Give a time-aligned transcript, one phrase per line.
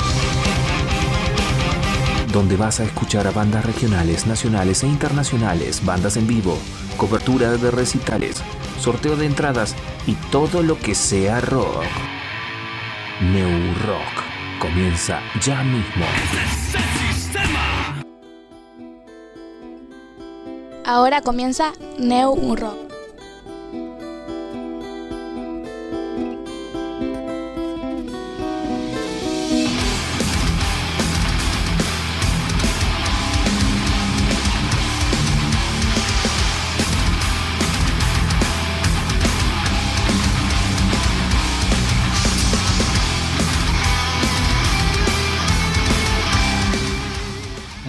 [2.32, 6.58] donde vas a escuchar a bandas regionales, nacionales e internacionales, bandas en vivo,
[6.98, 8.42] cobertura de recitales,
[8.78, 9.74] sorteo de entradas
[10.06, 11.86] y todo lo que sea rock.
[13.20, 14.24] New Rock
[14.58, 16.04] comienza ya mismo.
[20.84, 22.85] Ahora comienza New Rock.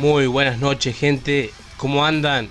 [0.10, 2.48] Muy buenas noches gente, ¿cómo andan?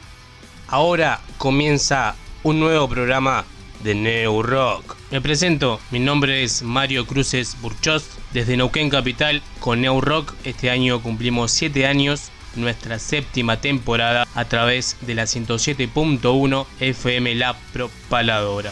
[0.69, 3.47] Ahora comienza un nuevo programa
[3.83, 4.94] de New Rock.
[5.11, 10.34] Me presento, mi nombre es Mario Cruces Burchos, desde Neuquén Capital con New Rock.
[10.44, 17.56] Este año cumplimos 7 años, nuestra séptima temporada a través de la 107.1 FM La
[17.73, 18.71] Propaladora.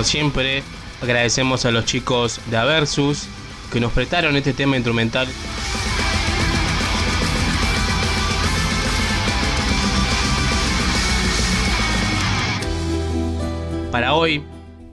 [0.00, 0.62] Como siempre,
[1.02, 3.28] agradecemos a los chicos de Aversus
[3.70, 5.28] que nos prestaron este tema instrumental.
[13.92, 14.42] Para hoy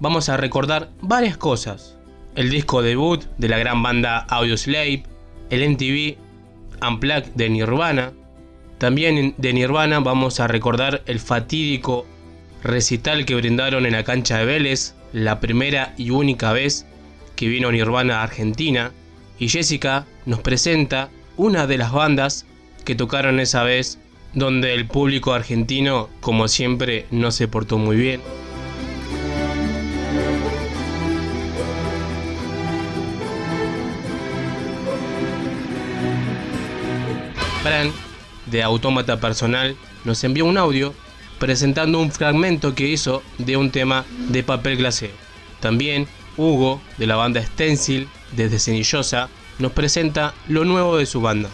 [0.02, 1.96] vamos a recordar varias cosas.
[2.36, 5.04] El disco debut de la gran banda Audioslave,
[5.50, 6.18] el MTV
[6.86, 8.12] Unplugged de Nirvana.
[8.78, 12.06] También de Nirvana vamos a recordar el fatídico
[12.62, 16.86] recital que brindaron en la cancha de Vélez, la primera y única vez
[17.36, 18.92] que vino Nirvana a Argentina,
[19.40, 22.46] y Jessica nos presenta una de las bandas
[22.86, 24.00] que tocaron esa vez,
[24.34, 28.22] donde el público argentino, como siempre, no se portó muy bien.
[37.64, 37.92] Fran,
[38.46, 40.94] de Autómata Personal, nos envió un audio
[41.40, 45.12] presentando un fragmento que hizo de un tema de papel glacé.
[45.60, 51.50] También Hugo, de la banda Stencil, desde Cenillosa, nos presenta lo nuevo de su banda.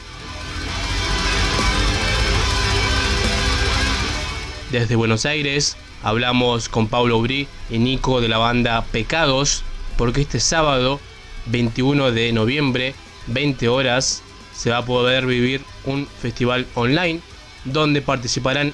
[4.72, 9.64] Desde Buenos Aires hablamos con Pablo Bri y Nico de la banda Pecados,
[9.98, 11.00] porque este sábado
[11.46, 12.96] 21 de noviembre,
[13.28, 17.22] 20 horas, se va a poder vivir un festival online
[17.66, 18.74] donde participarán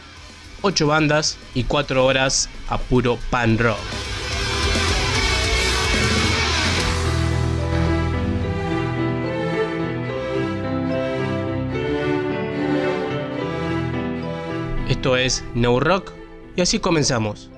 [0.62, 3.78] 8 bandas y 4 horas a puro pan rock.
[14.90, 16.12] Esto es No Rock
[16.56, 17.50] y así comenzamos.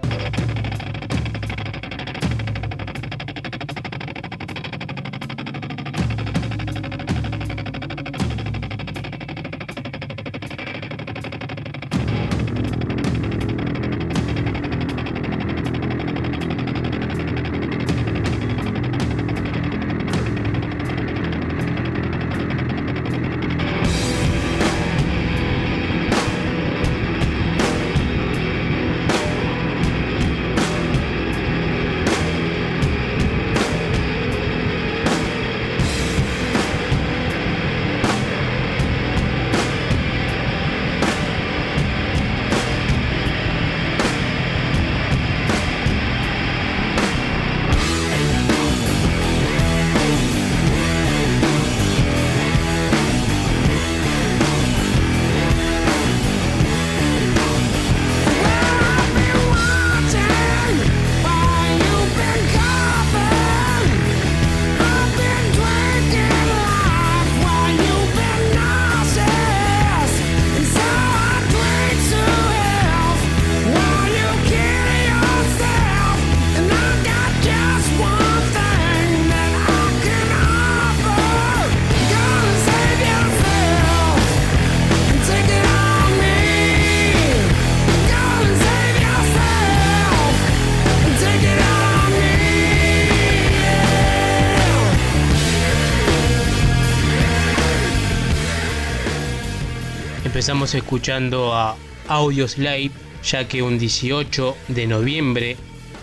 [100.73, 101.75] Escuchando a
[102.07, 102.91] Audio Slave,
[103.23, 105.57] ya que un 18 de noviembre,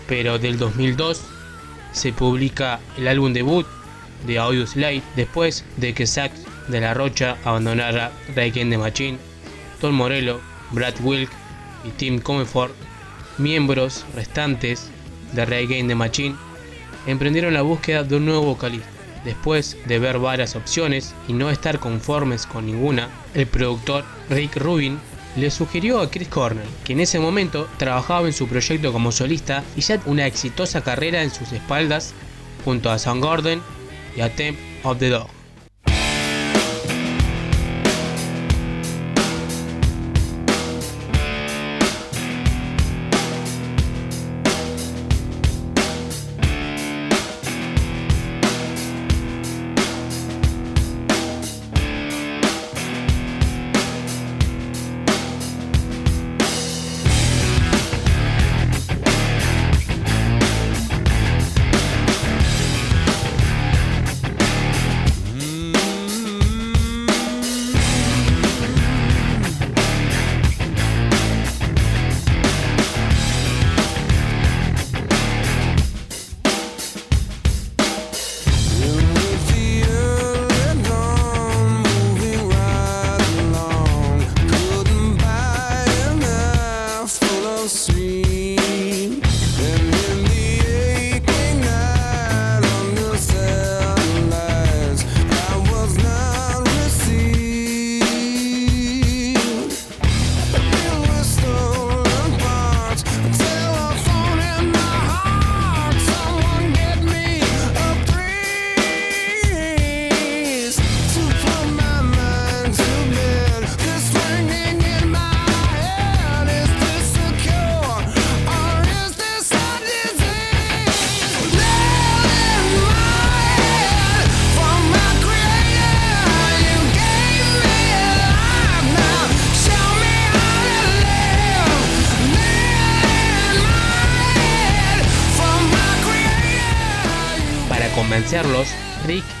[0.07, 1.21] pero del 2002,
[1.91, 3.65] se publica el álbum debut
[4.27, 9.17] de Audio Slave después de que Sax de la Rocha abandonara Rage de Machine.
[9.81, 10.39] Tom Morello,
[10.71, 11.31] Brad Wilk
[11.83, 12.73] y Tim Comfort,
[13.39, 14.91] miembros restantes
[15.33, 16.35] de Rage de Machine,
[17.07, 18.98] emprendieron la búsqueda de un nuevo vocalista.
[19.23, 24.99] Después de ver varias opciones y no estar conformes con ninguna, el productor Rick Rubin
[25.35, 29.63] le sugirió a Chris Cornell, que en ese momento trabajaba en su proyecto como solista
[29.75, 32.13] y ya una exitosa carrera en sus espaldas,
[32.65, 33.61] junto a Soundgarden
[34.15, 35.38] y a Temp of the Dog.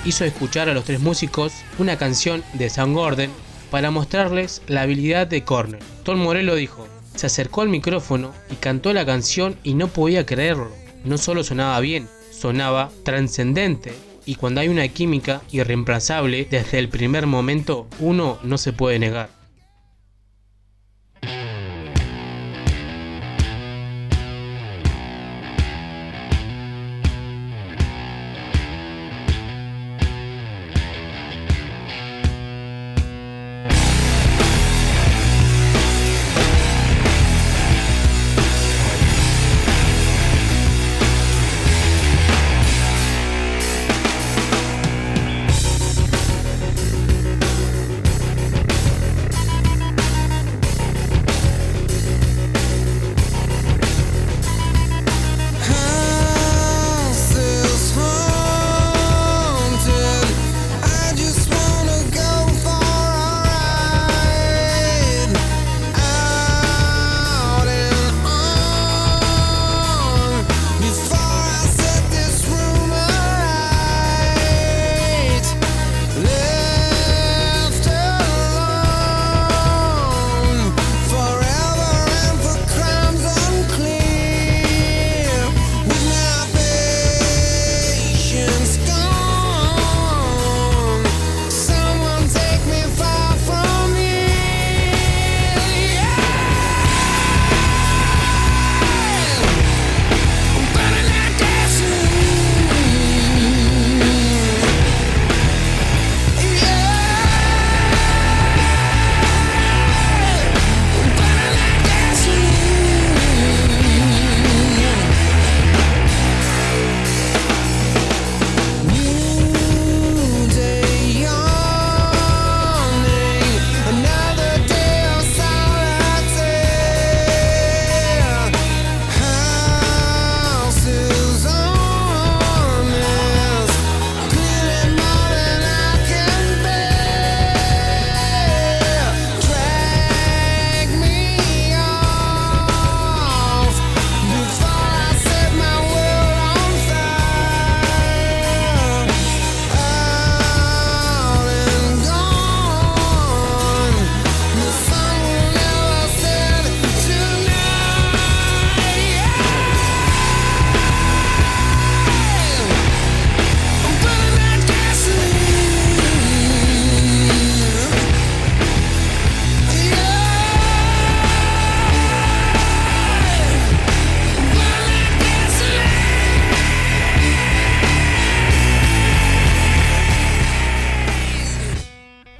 [0.09, 3.29] Hizo escuchar a los tres músicos una canción de Soundgarden
[3.69, 5.83] para mostrarles la habilidad de Cornell.
[6.03, 10.71] Tom Morello dijo, se acercó al micrófono y cantó la canción y no podía creerlo.
[11.05, 13.93] No solo sonaba bien, sonaba trascendente.
[14.25, 19.38] Y cuando hay una química irreemplazable desde el primer momento, uno no se puede negar.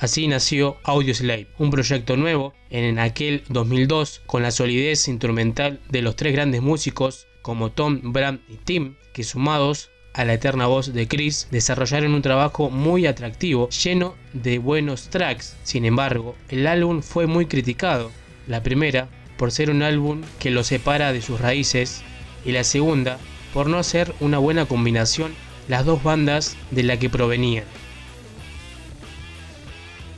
[0.09, 6.15] Así nació Audioslave, un proyecto nuevo en aquel 2002 con la solidez instrumental de los
[6.15, 11.07] tres grandes músicos como Tom, Bram y Tim, que sumados a la eterna voz de
[11.07, 15.55] Chris, desarrollaron un trabajo muy atractivo, lleno de buenos tracks.
[15.61, 18.09] Sin embargo, el álbum fue muy criticado.
[18.47, 22.01] La primera, por ser un álbum que lo separa de sus raíces,
[22.43, 23.19] y la segunda,
[23.53, 25.35] por no ser una buena combinación
[25.67, 27.65] las dos bandas de la que provenían.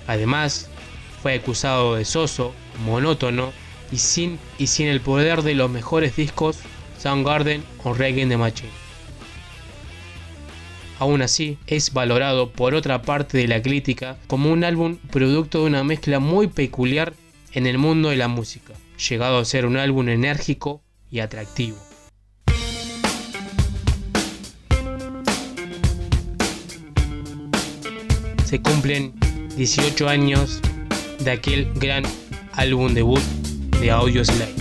[0.08, 0.70] Además,
[1.22, 2.54] fue acusado de soso,
[2.86, 3.54] monótono
[3.92, 6.60] y sin, y sin el poder de los mejores discos
[6.98, 8.70] Soundgarden o Reggae de Machine.
[11.00, 15.66] Aún así, es valorado por otra parte de la crítica como un álbum producto de
[15.66, 17.14] una mezcla muy peculiar
[17.54, 18.74] en el mundo de la música,
[19.10, 21.78] llegado a ser un álbum enérgico y atractivo.
[28.46, 29.14] Se cumplen
[29.56, 30.62] 18 años
[31.20, 32.04] de aquel gran
[32.54, 33.22] álbum debut
[33.80, 34.61] de Audioslave.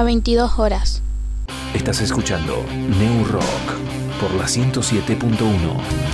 [0.00, 1.02] a 22 horas.
[1.74, 2.64] Estás escuchando
[2.98, 3.44] New Rock
[4.18, 6.09] por la 107.1.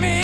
[0.00, 0.21] me.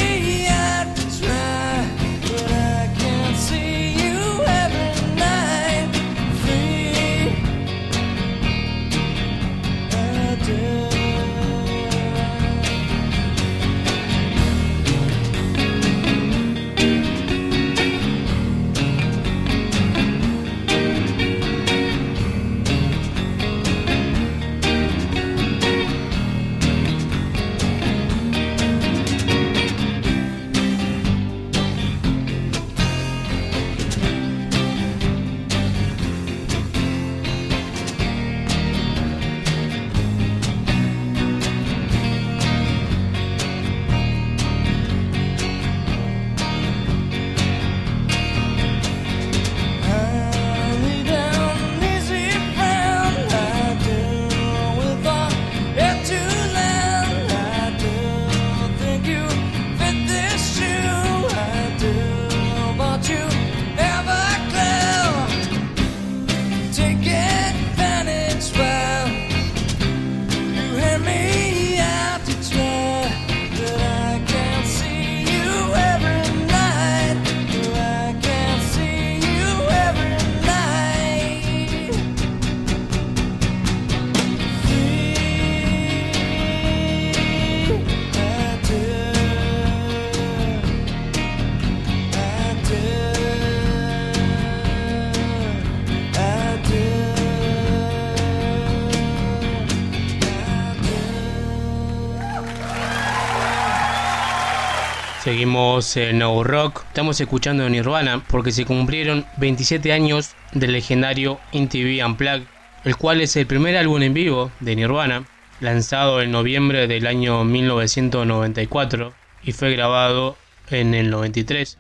[105.28, 111.68] seguimos en No Rock, estamos escuchando Nirvana porque se cumplieron 27 años del legendario In
[112.02, 112.44] Unplugged,
[112.84, 115.26] el cual es el primer álbum en vivo de Nirvana,
[115.60, 119.12] lanzado en noviembre del año 1994
[119.42, 120.38] y fue grabado
[120.70, 121.76] en el 93,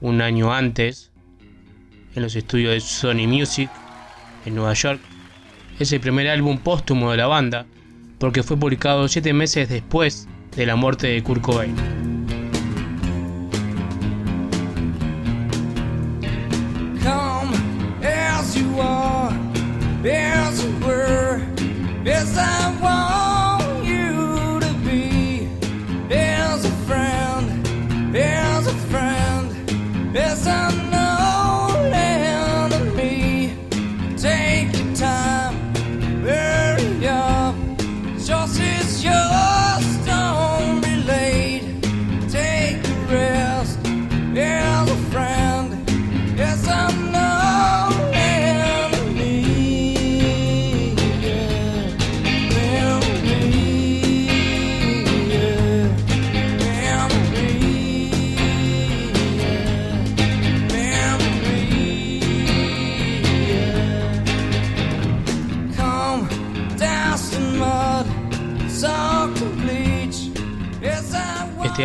[0.00, 1.10] un año antes,
[2.14, 3.68] en los estudios de Sony Music
[4.46, 5.02] en Nueva York.
[5.78, 7.66] Es el primer álbum póstumo de la banda
[8.18, 12.05] porque fue publicado 7 meses después de la muerte de Kurt Cobain.
[20.06, 21.56] There's a word,
[22.04, 23.25] there's a word.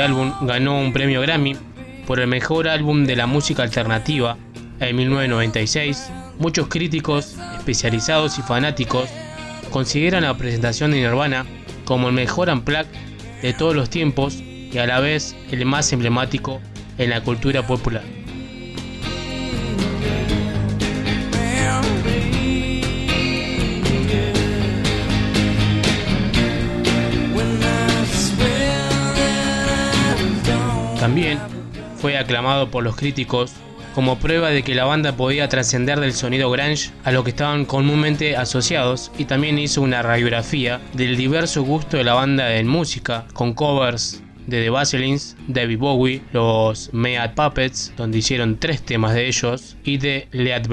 [0.02, 1.56] álbum ganó un premio Grammy
[2.06, 4.38] por el mejor álbum de la música alternativa
[4.80, 6.10] en 1996.
[6.40, 9.10] Muchos críticos, especializados y fanáticos
[9.70, 11.46] consideran la presentación de Nirvana
[11.86, 12.86] como el mejor unplug
[13.42, 16.60] de todos los tiempos y a la vez el más emblemático
[16.98, 18.21] en la cultura popular.
[31.02, 31.40] También
[31.98, 33.54] fue aclamado por los críticos
[33.96, 37.66] como prueba de que la banda podía trascender del sonido grunge a lo que estaban
[37.66, 43.26] comúnmente asociados y también hizo una radiografía del diverso gusto de la banda en música,
[43.34, 49.28] con covers de The Baselines, David Bowie, los Meat Puppets, donde hicieron tres temas de
[49.28, 50.68] ellos, y de Lead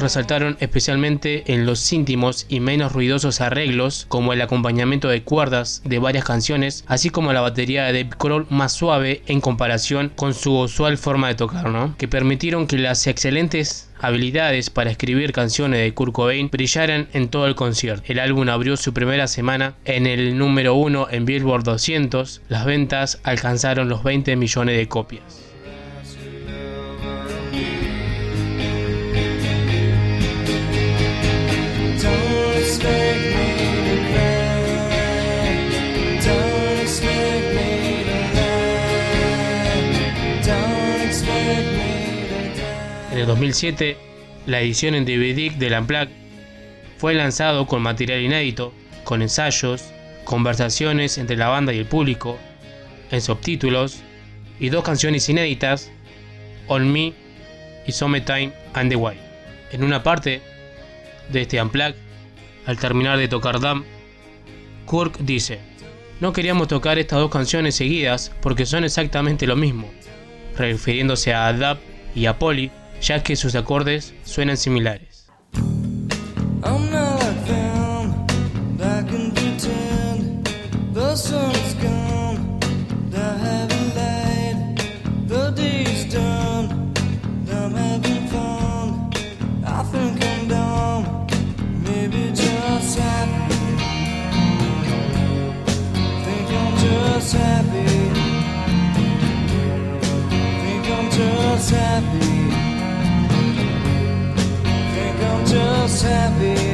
[0.00, 5.98] Resaltaron especialmente en los íntimos y menos ruidosos arreglos, como el acompañamiento de cuerdas de
[5.98, 10.56] varias canciones, así como la batería de Dave Grohl más suave en comparación con su
[10.58, 16.12] usual forma de tocar, que permitieron que las excelentes habilidades para escribir canciones de Kurt
[16.12, 18.04] Cobain brillaran en todo el concierto.
[18.06, 23.20] El álbum abrió su primera semana en el número 1 en Billboard 200, las ventas
[23.22, 25.49] alcanzaron los 20 millones de copias.
[43.20, 43.96] El 2007,
[44.46, 46.10] la edición en DVD del Unplugged
[46.96, 48.72] fue lanzado con material inédito,
[49.04, 49.84] con ensayos,
[50.24, 52.38] conversaciones entre la banda y el público,
[53.10, 54.00] en subtítulos
[54.58, 55.90] y dos canciones inéditas,
[56.66, 57.12] On Me
[57.86, 59.20] y Summertime and the Wild.
[59.72, 60.40] En una parte
[61.30, 61.96] de este Unplugged,
[62.66, 63.84] al terminar de tocar Damn,
[64.88, 65.60] Kirk dice,
[66.20, 69.90] no queríamos tocar estas dos canciones seguidas porque son exactamente lo mismo,
[70.56, 71.78] refiriéndose a Dub
[72.14, 75.09] y a Polly, ya que sus acordes suenan similares.
[106.02, 106.69] Happy.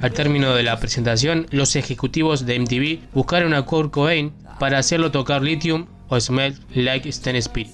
[0.00, 5.10] Al término de la presentación, los ejecutivos de MTV buscaron a Kurt Cobain para hacerlo
[5.10, 7.66] tocar Lithium or smell like stainless steel.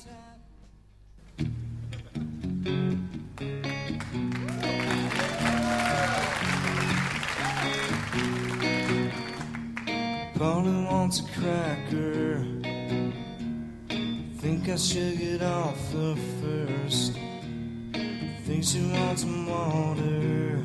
[10.34, 12.44] Paula wants a cracker.
[14.38, 17.12] Think I should get off her first.
[18.44, 20.64] Think she wants some water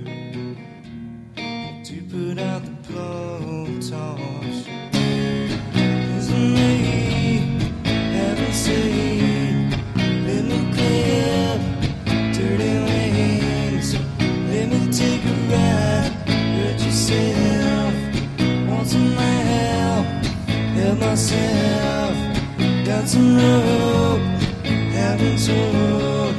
[1.83, 4.65] to put out the blowtorch.
[6.17, 6.86] Isn't?
[21.17, 22.15] Myself.
[22.85, 24.21] Got some rope.
[24.93, 26.35] Haven't told.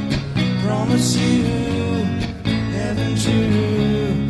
[0.62, 1.44] Promise you.
[2.76, 4.28] Haven't true.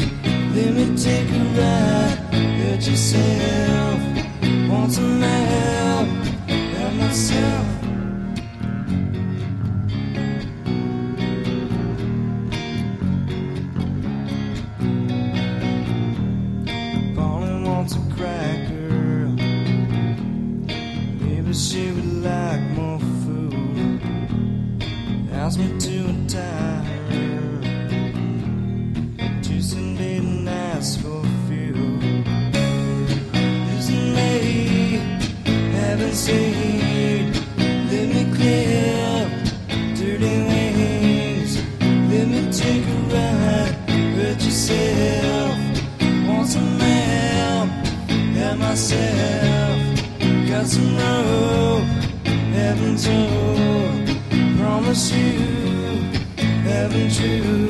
[0.54, 2.18] Let me take a ride.
[2.61, 4.00] Hurt yourself.
[4.70, 6.08] Want some help?
[6.48, 7.67] Help myself.
[25.48, 27.40] Ask me to untie her.
[29.40, 32.04] Tuesday didn't ask for fuel.
[33.78, 35.00] Isn't me
[35.72, 37.32] haven't seen?
[37.88, 39.28] Let me clip
[39.96, 41.52] dirty wings.
[42.11, 43.74] Let me take a ride.
[44.18, 45.56] Hurt yourself.
[46.28, 47.70] Want some help?
[48.37, 49.78] Help myself.
[50.46, 51.88] Got some rope.
[52.52, 53.97] Haven't told.
[54.68, 55.33] Promise you.
[56.68, 57.68] Haven't true.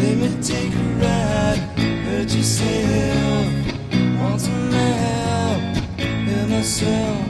[0.00, 1.58] Let me take a ride.
[2.06, 3.46] Hurt yourself.
[4.20, 5.60] Want some help?
[6.28, 7.26] Help myself.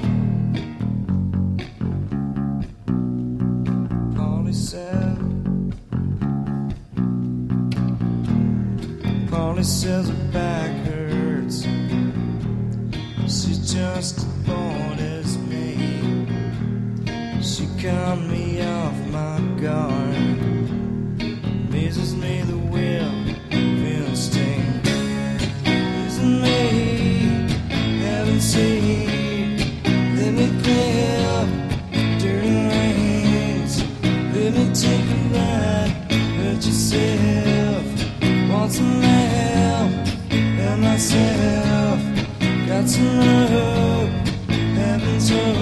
[4.14, 5.18] Polly said.
[9.30, 11.62] Polly says her back hurts.
[13.26, 15.29] She just as me.
[17.60, 20.16] She cut me off my guard.
[21.68, 24.86] Amazes me the will of instinct.
[25.66, 27.50] Isn't me
[28.00, 29.58] haven't seen?
[30.16, 31.48] Let me clip
[32.18, 33.84] dirty rings.
[34.34, 35.92] Let me take a ride.
[36.38, 37.84] Hurt yourself.
[38.48, 39.90] Want some help?
[40.32, 42.00] Help myself.
[42.66, 44.10] Got some rope.
[44.48, 45.59] Haven't told.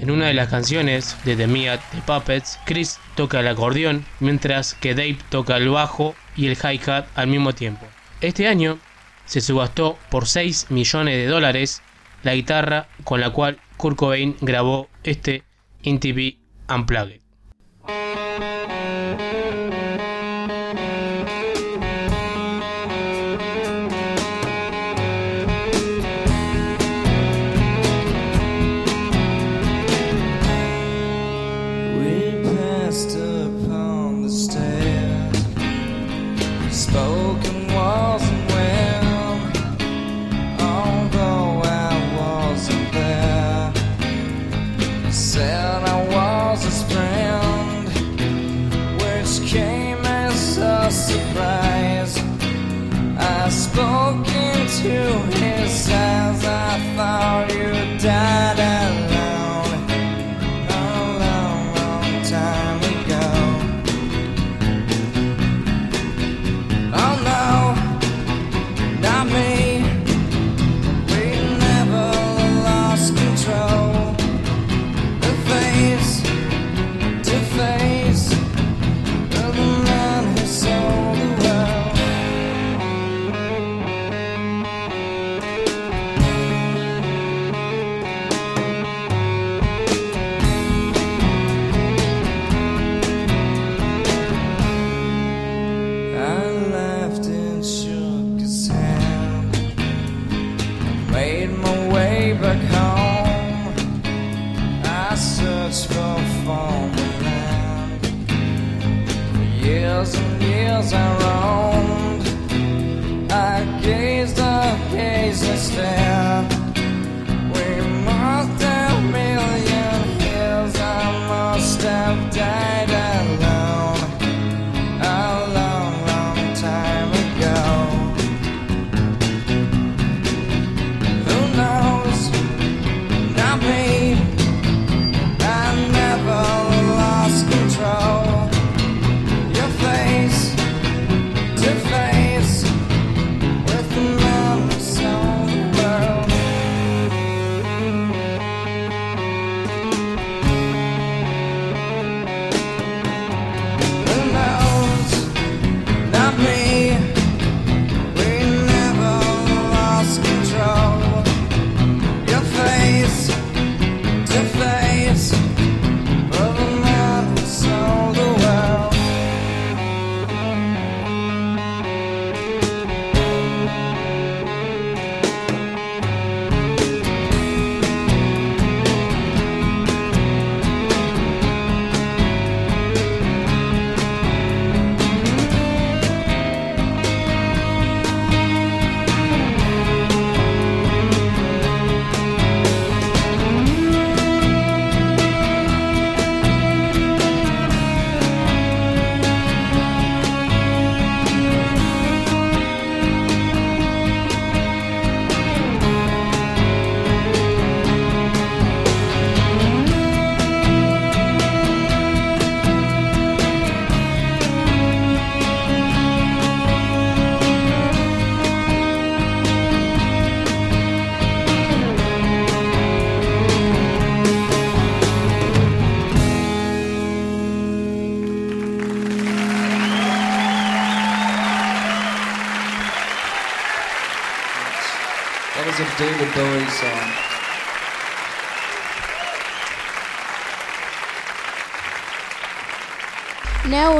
[0.00, 4.74] En una de las canciones de The Mia The Puppets, Chris toca el acordeón mientras
[4.74, 7.84] que Dave toca el bajo y el hi-hat al mismo tiempo.
[8.20, 8.78] Este año
[9.24, 11.82] se subastó por 6 millones de dólares
[12.22, 15.42] la guitarra con la cual Kurt Cobain grabó este
[15.84, 16.36] MTV
[16.72, 17.25] Unplugged.
[17.86, 18.25] Bye.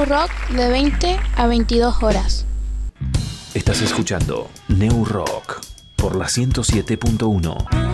[0.07, 2.46] Rock de 20 a 22 horas.
[3.54, 5.61] Estás escuchando New Rock
[5.96, 7.86] por la 107.1.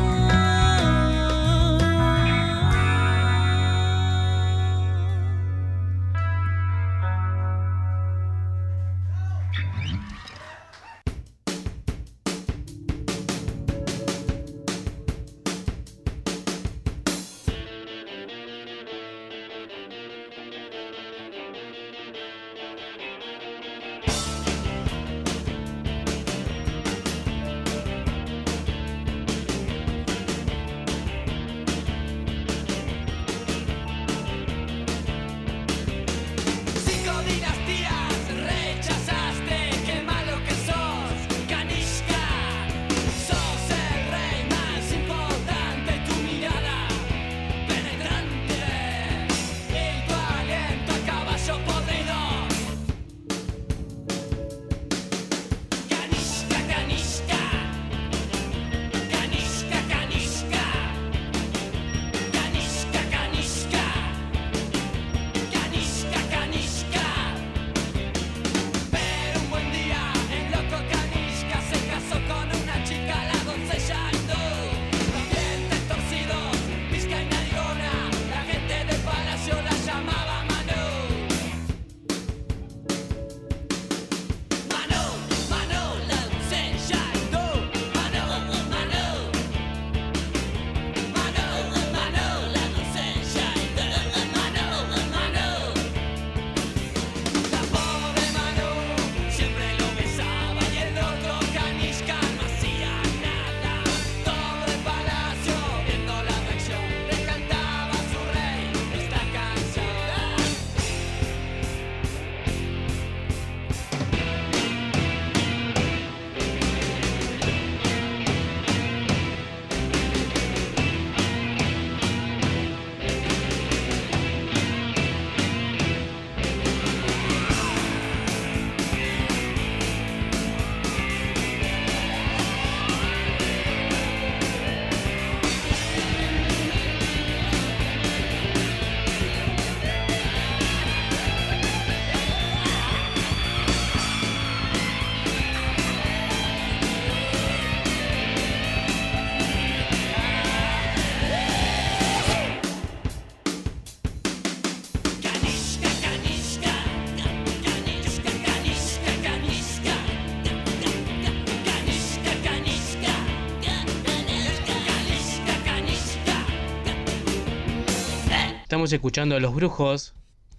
[168.83, 170.13] Estamos escuchando a los brujos,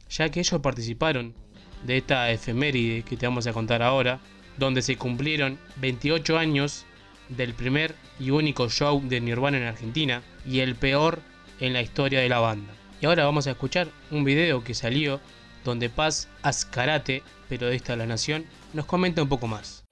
[0.10, 1.34] ya que ellos participaron
[1.86, 4.22] de esta efeméride que te vamos a contar ahora,
[4.58, 6.86] donde se cumplieron 28 años
[7.28, 11.20] del primer y único show de Nirvana en Argentina y el peor
[11.60, 12.74] en la historia de la banda.
[13.02, 15.20] Y ahora vamos a escuchar un video que salió
[15.66, 19.83] donde Paz Ascarate, periodista de la Nación, nos comenta un poco más.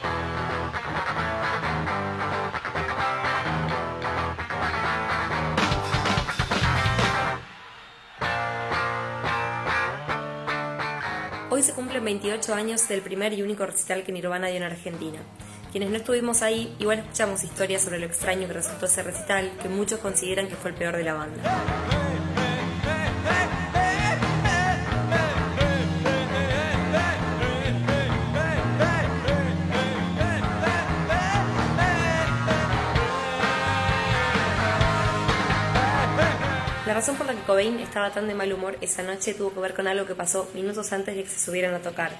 [12.02, 15.20] Cumplen 28 años del primer y único recital que Nirvana dio en Argentina.
[15.72, 19.70] Quienes no estuvimos ahí, igual escuchamos historias sobre lo extraño que resultó ese recital, que
[19.70, 21.44] muchos consideran que fue el peor de la banda.
[36.92, 39.62] La razón por la que Cobain estaba tan de mal humor esa noche tuvo que
[39.62, 42.12] ver con algo que pasó minutos antes de que se subieran a tocar.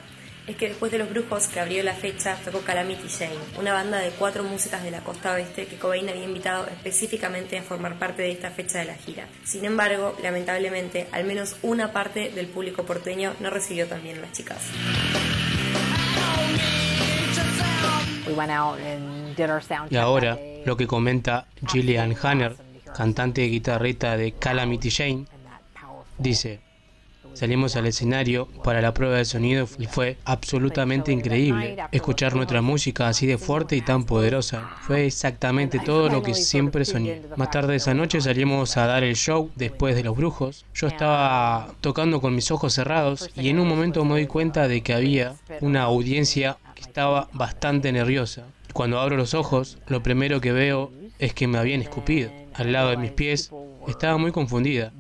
[0.48, 4.00] Es que después de Los Brujos, que abrió la fecha, tocó Calamity Jane, una banda
[4.00, 8.22] de cuatro músicas de la costa oeste que Cobain había invitado específicamente a formar parte
[8.22, 9.28] de esta fecha de la gira.
[9.44, 14.22] Sin embargo, lamentablemente, al menos una parte del público porteño no recibió tan bien a
[14.22, 14.70] las chicas.
[19.90, 25.26] Y ahora, lo que comenta Gillian Hanner, cantante y guitarrista de Calamity Jane,
[26.18, 26.60] dice,
[27.34, 31.78] salimos al escenario para la prueba de sonido y fue absolutamente increíble.
[31.92, 36.86] Escuchar nuestra música así de fuerte y tan poderosa fue exactamente todo lo que siempre
[36.86, 37.22] soñé.
[37.38, 40.66] Más tarde esa noche salimos a dar el show después de Los Brujos.
[40.74, 44.82] Yo estaba tocando con mis ojos cerrados y en un momento me doy cuenta de
[44.82, 48.46] que había una audiencia que estaba bastante nerviosa.
[48.74, 52.41] Cuando abro los ojos, lo primero que veo es que me habían escupido.
[52.54, 53.52] Al lado de mis pies
[53.88, 54.92] estaba muy confundida.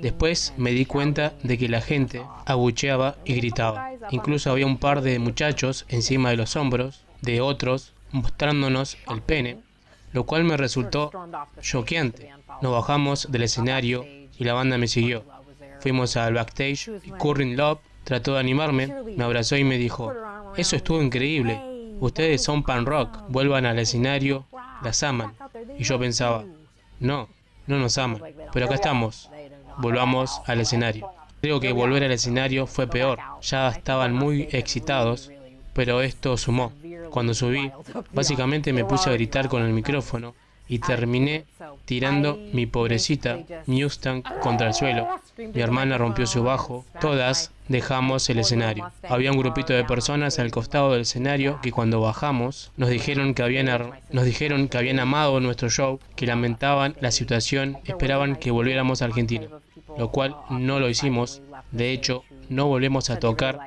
[0.00, 3.90] Después me di cuenta de que la gente abucheaba y gritaba.
[4.10, 9.58] Incluso había un par de muchachos encima de los hombros de otros mostrándonos el pene,
[10.12, 11.10] lo cual me resultó
[11.60, 12.30] choqueante.
[12.62, 14.04] Nos bajamos del escenario
[14.38, 15.24] y la banda me siguió.
[15.80, 20.12] Fuimos al backstage y Currin Love trató de animarme, me abrazó y me dijo,
[20.56, 21.60] eso estuvo increíble,
[22.00, 24.46] ustedes son pan rock, vuelvan al escenario,
[24.82, 25.34] las aman.
[25.78, 26.44] Y yo pensaba,
[27.00, 27.28] no,
[27.66, 28.22] no nos aman,
[28.52, 29.30] pero acá estamos,
[29.78, 31.10] volvamos al escenario.
[31.40, 35.30] Creo que volver al escenario fue peor, ya estaban muy excitados,
[35.72, 36.72] pero esto sumó.
[37.10, 37.72] Cuando subí,
[38.12, 40.34] básicamente me puse a gritar con el micrófono
[40.70, 41.44] y terminé
[41.84, 45.08] tirando mi pobrecita Mustang contra el suelo.
[45.36, 48.92] Mi hermana rompió su bajo, todas dejamos el escenario.
[49.08, 53.42] Había un grupito de personas al costado del escenario que cuando bajamos nos dijeron que
[53.42, 53.68] habían
[54.12, 59.06] nos dijeron que habían amado nuestro show, que lamentaban la situación, esperaban que volviéramos a
[59.06, 59.48] Argentina,
[59.98, 61.42] lo cual no lo hicimos.
[61.72, 63.58] De hecho, no volvemos a tocar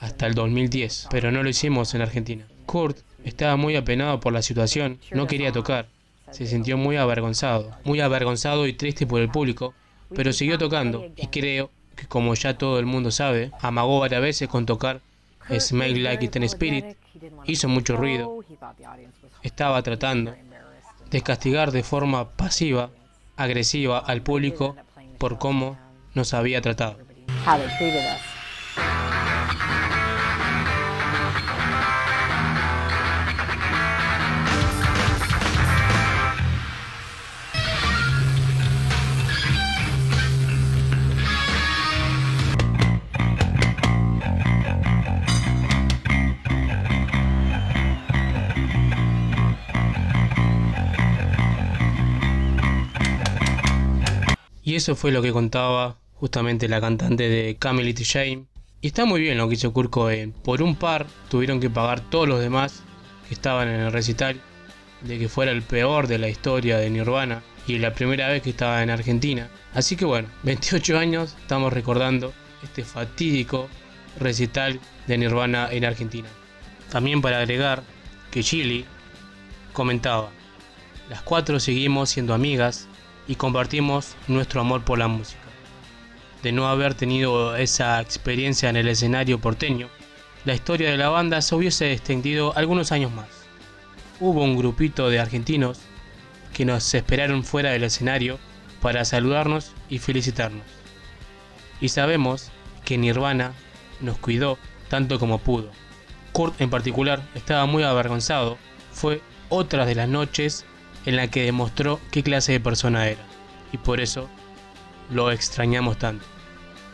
[0.00, 2.46] hasta el 2010, pero no lo hicimos en Argentina.
[2.66, 5.86] Kurt estaba muy apenado por la situación, no quería tocar,
[6.30, 9.74] se sintió muy avergonzado, muy avergonzado y triste por el público,
[10.14, 11.06] pero siguió tocando.
[11.16, 15.00] y creo que como ya todo el mundo sabe, amagó varias veces con tocar
[15.58, 16.96] Smell Like It Spirit,
[17.44, 18.44] hizo mucho ruido,
[19.42, 20.34] estaba tratando
[21.10, 22.90] de castigar de forma pasiva,
[23.36, 24.76] agresiva al público
[25.18, 25.78] por cómo
[26.14, 26.98] nos había tratado.
[54.78, 58.44] Eso fue lo que contaba justamente la cantante de Camille Shame.
[58.80, 60.30] Y está muy bien lo que hizo Kurt Cobain.
[60.30, 62.84] Por un par tuvieron que pagar todos los demás
[63.26, 64.40] que estaban en el recital
[65.00, 68.50] de que fuera el peor de la historia de Nirvana y la primera vez que
[68.50, 69.48] estaba en Argentina.
[69.74, 73.68] Así que bueno, 28 años estamos recordando este fatídico
[74.20, 76.28] recital de Nirvana en Argentina.
[76.88, 77.82] También para agregar
[78.30, 78.84] que Chili
[79.72, 80.30] comentaba,
[81.10, 82.87] las cuatro seguimos siendo amigas
[83.28, 85.38] y compartimos nuestro amor por la música.
[86.42, 89.88] De no haber tenido esa experiencia en el escenario porteño,
[90.44, 93.28] la historia de la banda se hubiese extendido algunos años más.
[94.18, 95.78] Hubo un grupito de argentinos
[96.54, 98.38] que nos esperaron fuera del escenario
[98.80, 100.64] para saludarnos y felicitarnos.
[101.80, 102.50] Y sabemos
[102.84, 103.52] que Nirvana
[104.00, 104.58] nos cuidó
[104.88, 105.70] tanto como pudo.
[106.32, 108.58] Kurt en particular estaba muy avergonzado,
[108.92, 110.64] fue otra de las noches
[111.08, 113.22] en la que demostró qué clase de persona era,
[113.72, 114.28] y por eso
[115.10, 116.26] lo extrañamos tanto.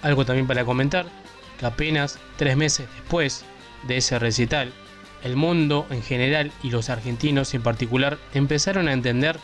[0.02, 1.06] Algo también para comentar,
[1.58, 3.44] que apenas tres meses después
[3.88, 4.72] de ese recital,
[5.24, 9.40] el mundo en general y los argentinos en particular empezaron a entender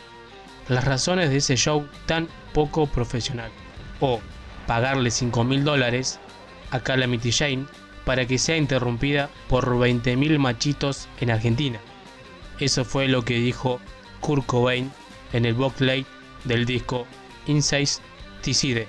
[0.69, 3.51] las razones de ese show tan poco profesional,
[3.99, 4.21] o
[4.67, 6.21] pagarle 5 mil dólares
[6.69, 7.65] a Calamity Jane
[8.05, 11.81] para que sea interrumpida por 20.000 machitos en Argentina.
[12.61, 13.81] Eso fue lo que dijo
[14.21, 14.91] Kurt Cobain
[15.33, 16.05] en el booklet
[16.45, 17.05] del disco
[17.47, 17.89] Inside
[18.41, 18.87] Ticide.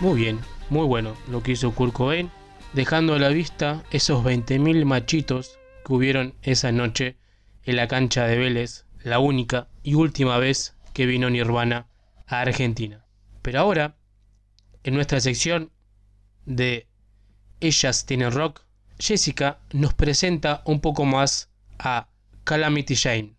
[0.00, 0.38] Muy bien,
[0.68, 2.30] muy bueno lo que hizo Kurt Cobain,
[2.74, 7.16] dejando a la vista esos 20.000 machitos que hubieron esa noche
[7.64, 11.86] en la cancha de Vélez, la única y última vez que vino Nirvana
[12.26, 13.04] a Argentina.
[13.42, 13.96] Pero ahora,
[14.84, 15.72] en nuestra sección
[16.44, 16.86] de
[17.60, 18.65] Ellas tienen rock,
[18.98, 22.08] Jessica nos presenta un poco más a
[22.44, 23.36] Calamity Jane.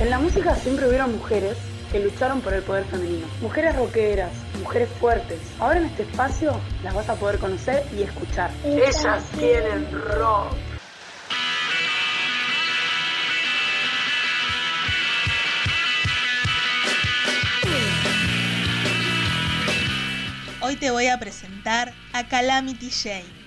[0.00, 1.56] En la música siempre hubieron mujeres
[1.90, 3.26] que lucharon por el poder femenino.
[3.40, 4.30] Mujeres rockeras,
[4.60, 5.40] mujeres fuertes.
[5.58, 8.50] Ahora en este espacio las vas a poder conocer y escuchar.
[8.64, 10.54] Ellas tienen rock.
[20.68, 23.37] Hoy te voy a presentar a Calamity Jane.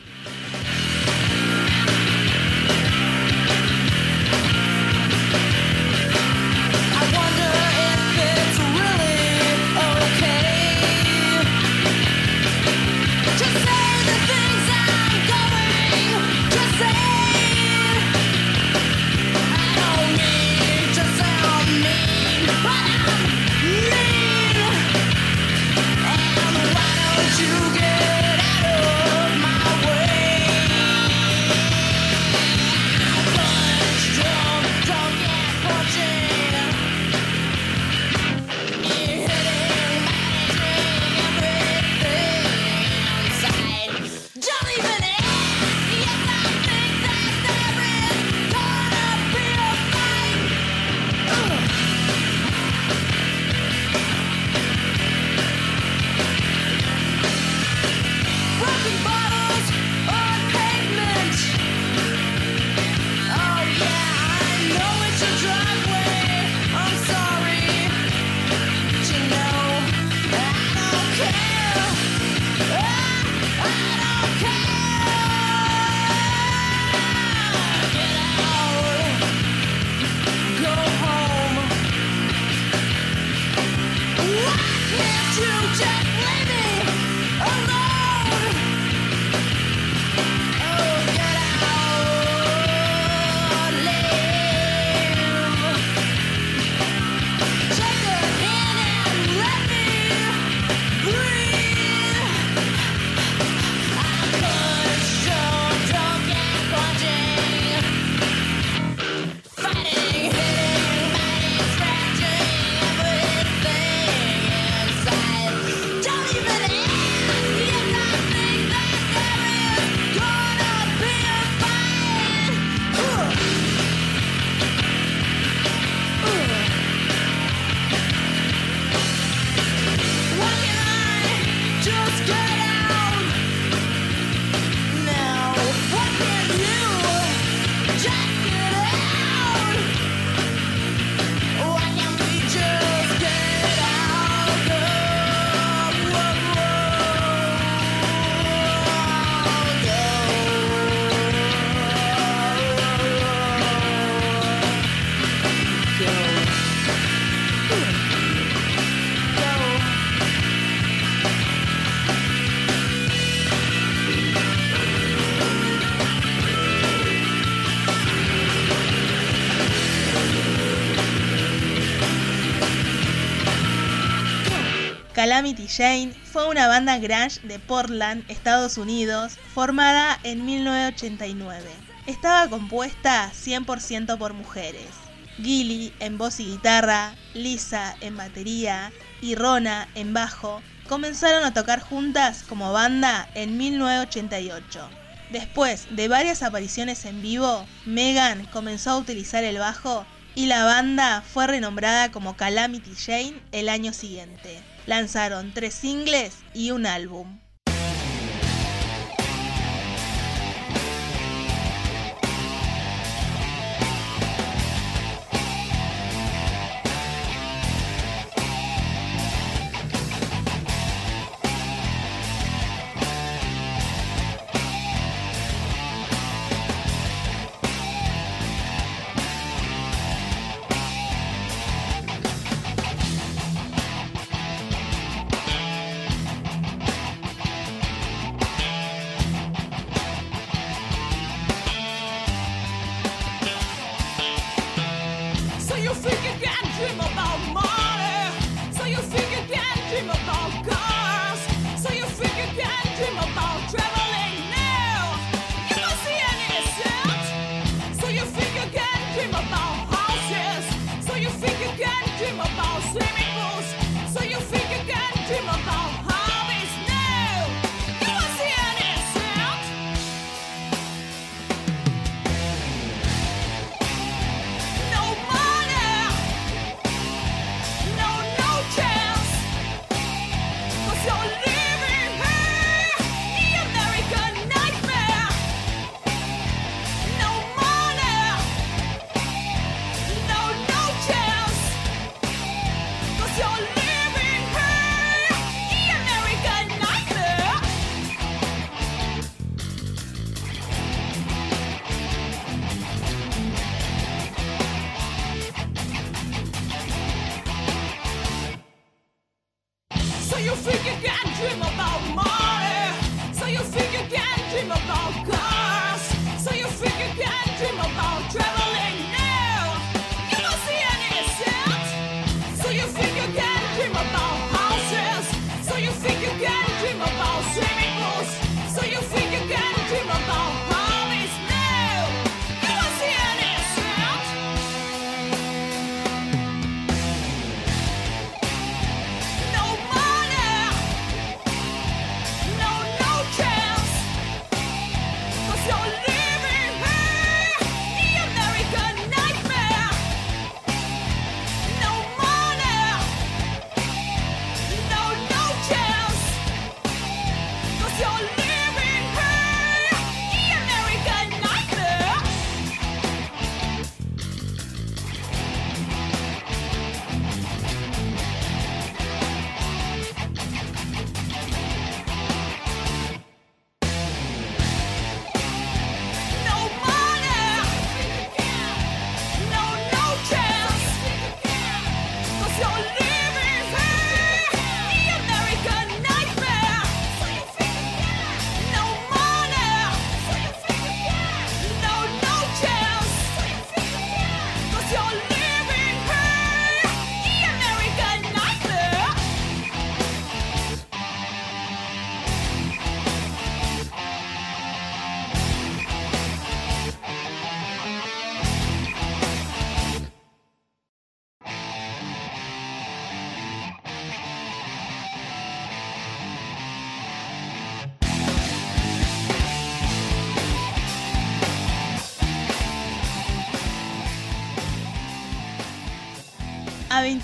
[175.31, 181.69] Calamity Jane fue una banda grunge de Portland, Estados Unidos, formada en 1989.
[182.05, 184.89] Estaba compuesta 100% por mujeres.
[185.37, 191.79] Gilly en voz y guitarra, Lisa en batería y Rona en bajo comenzaron a tocar
[191.79, 194.89] juntas como banda en 1988.
[195.29, 200.05] Después de varias apariciones en vivo, Megan comenzó a utilizar el bajo
[200.35, 204.61] y la banda fue renombrada como Calamity Jane el año siguiente.
[204.87, 207.39] Lanzaron tres singles y un álbum.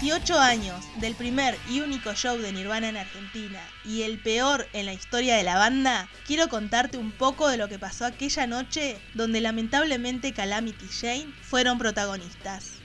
[0.07, 4.85] 18 años del primer y único show de Nirvana en Argentina y el peor en
[4.85, 9.01] la historia de la banda, quiero contarte un poco de lo que pasó aquella noche
[9.15, 12.75] donde lamentablemente Calamity Jane fueron protagonistas.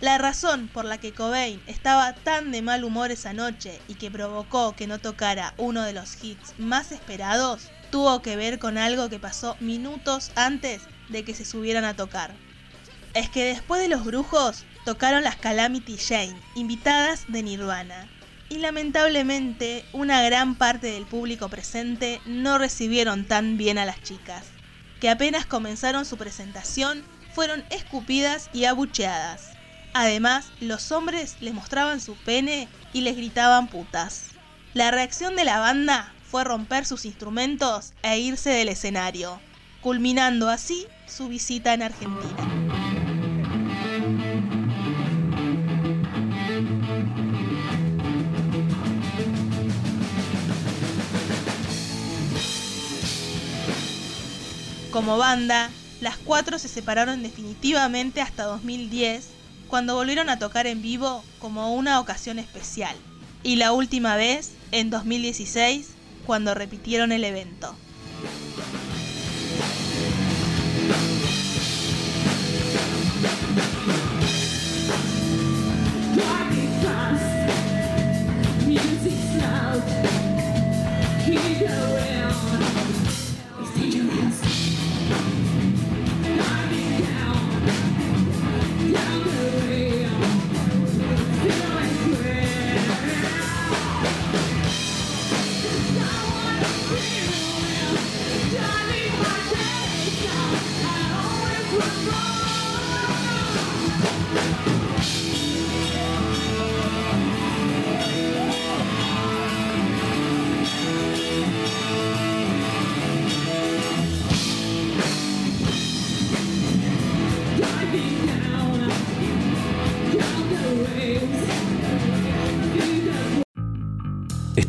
[0.00, 4.10] La razón por la que Cobain estaba tan de mal humor esa noche y que
[4.10, 9.10] provocó que no tocara uno de los hits más esperados tuvo que ver con algo
[9.10, 12.34] que pasó minutos antes de que se subieran a tocar.
[13.12, 18.08] Es que después de los brujos, tocaron las Calamity Jane, invitadas de Nirvana.
[18.48, 24.46] Y lamentablemente una gran parte del público presente no recibieron tan bien a las chicas,
[25.00, 29.50] que apenas comenzaron su presentación fueron escupidas y abucheadas.
[29.92, 34.30] Además, los hombres les mostraban su pene y les gritaban putas.
[34.74, 39.40] La reacción de la banda fue romper sus instrumentos e irse del escenario,
[39.80, 42.99] culminando así su visita en Argentina.
[54.90, 55.70] Como banda,
[56.00, 59.28] las cuatro se separaron definitivamente hasta 2010,
[59.68, 62.96] cuando volvieron a tocar en vivo como una ocasión especial,
[63.44, 65.90] y la última vez en 2016,
[66.26, 67.76] cuando repitieron el evento.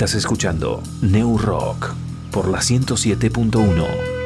[0.02, 1.94] Estás escuchando New Rock
[2.32, 4.21] por la 107.1.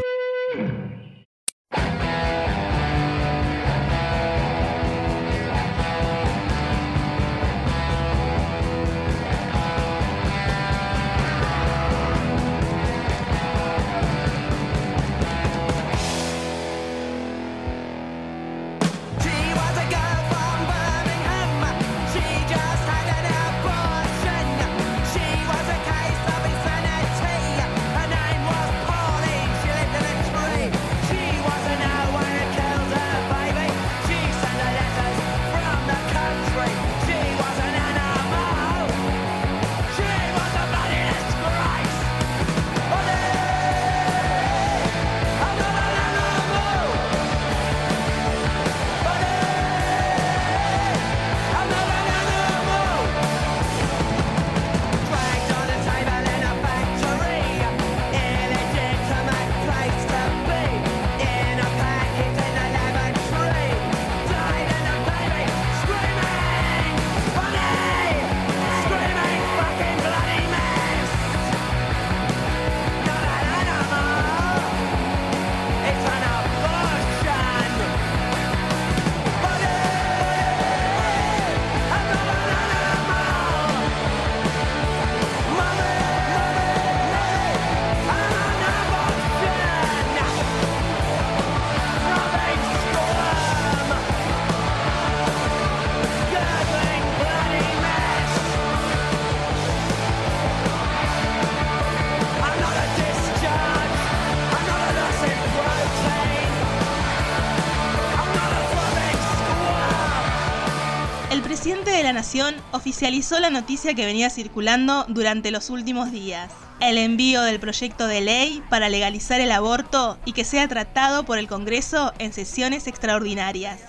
[112.85, 116.51] oficializó la noticia que venía circulando durante los últimos días.
[116.79, 121.39] El envío del proyecto de ley para legalizar el aborto y que sea tratado por
[121.39, 123.79] el Congreso en sesiones extraordinarias.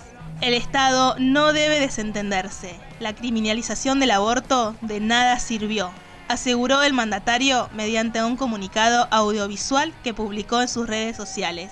[0.41, 2.73] El Estado no debe desentenderse.
[2.99, 5.91] La criminalización del aborto de nada sirvió,
[6.27, 11.69] aseguró el mandatario mediante un comunicado audiovisual que publicó en sus redes sociales.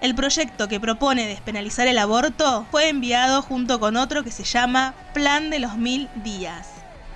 [0.00, 4.94] El proyecto que propone despenalizar el aborto fue enviado junto con otro que se llama
[5.12, 6.68] Plan de los Mil Días,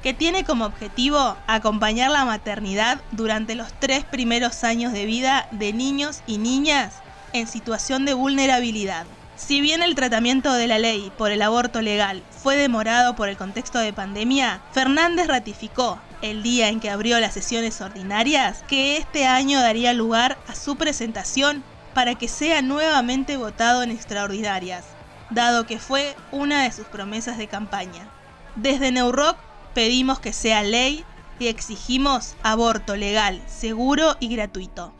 [0.02, 5.72] que tiene como objetivo acompañar la maternidad durante los tres primeros años de vida de
[5.72, 6.96] niños y niñas
[7.32, 9.06] en situación de vulnerabilidad.
[9.34, 13.38] Si bien el tratamiento de la ley por el aborto legal fue demorado por el
[13.38, 19.26] contexto de pandemia, Fernández ratificó, el día en que abrió las sesiones ordinarias, que este
[19.26, 21.64] año daría lugar a su presentación
[21.94, 24.84] para que sea nuevamente votado en extraordinarias,
[25.30, 28.08] dado que fue una de sus promesas de campaña.
[28.56, 29.38] Desde Neurock
[29.74, 31.04] pedimos que sea ley
[31.38, 34.92] y exigimos aborto legal, seguro y gratuito.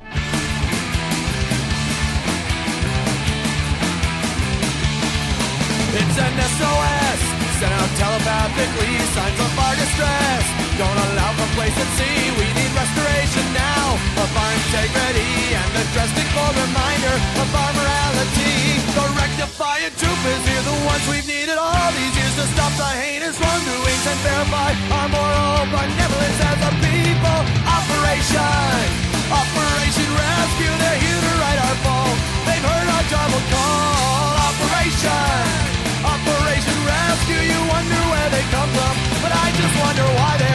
[10.75, 17.49] Don't allow complacency, we need restoration now of our integrity and a drastic reminder of
[17.55, 18.83] our morality.
[18.91, 22.91] The rectifying truth is here, the ones we've needed all these years to stop the
[22.91, 27.39] heinous wrongdoings and verify our moral benevolence as a people.
[27.71, 28.83] Operation,
[29.31, 32.11] Operation Rescue, they're here to right our fall.
[32.51, 34.43] They've heard our troubled call.
[34.51, 35.39] Operation.
[36.03, 40.54] Operation Rescue, you wonder where they come from, but I just wonder why they're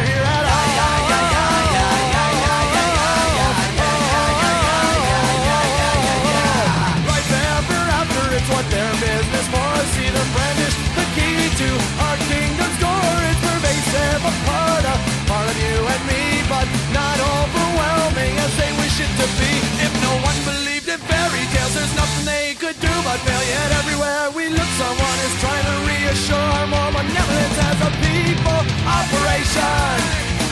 [14.30, 19.12] a part of, part of you and me, but not overwhelming as they wish it
[19.18, 19.52] to be.
[19.82, 23.44] If no one believed in fairy tales, there's nothing they could do but fail.
[23.56, 28.60] Yet everywhere we look, someone is trying to reassure more benevolence as a people.
[28.86, 29.98] Operation,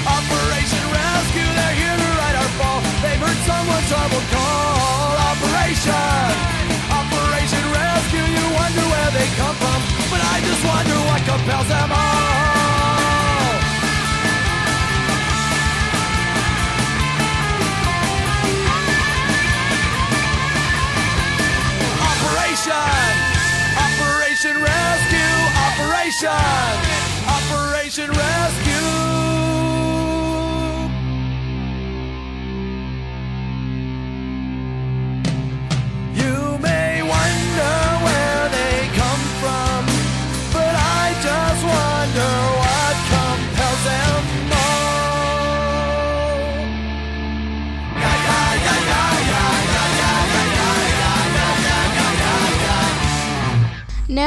[0.09, 2.79] Operation Rescue, they're here to right our fall.
[3.05, 5.13] They've heard someone's troubled call.
[5.37, 6.25] Operation,
[6.97, 11.91] Operation Rescue, you wonder where they come from, but I just wonder what compels them
[11.93, 12.66] all.
[26.25, 28.26] Operation Red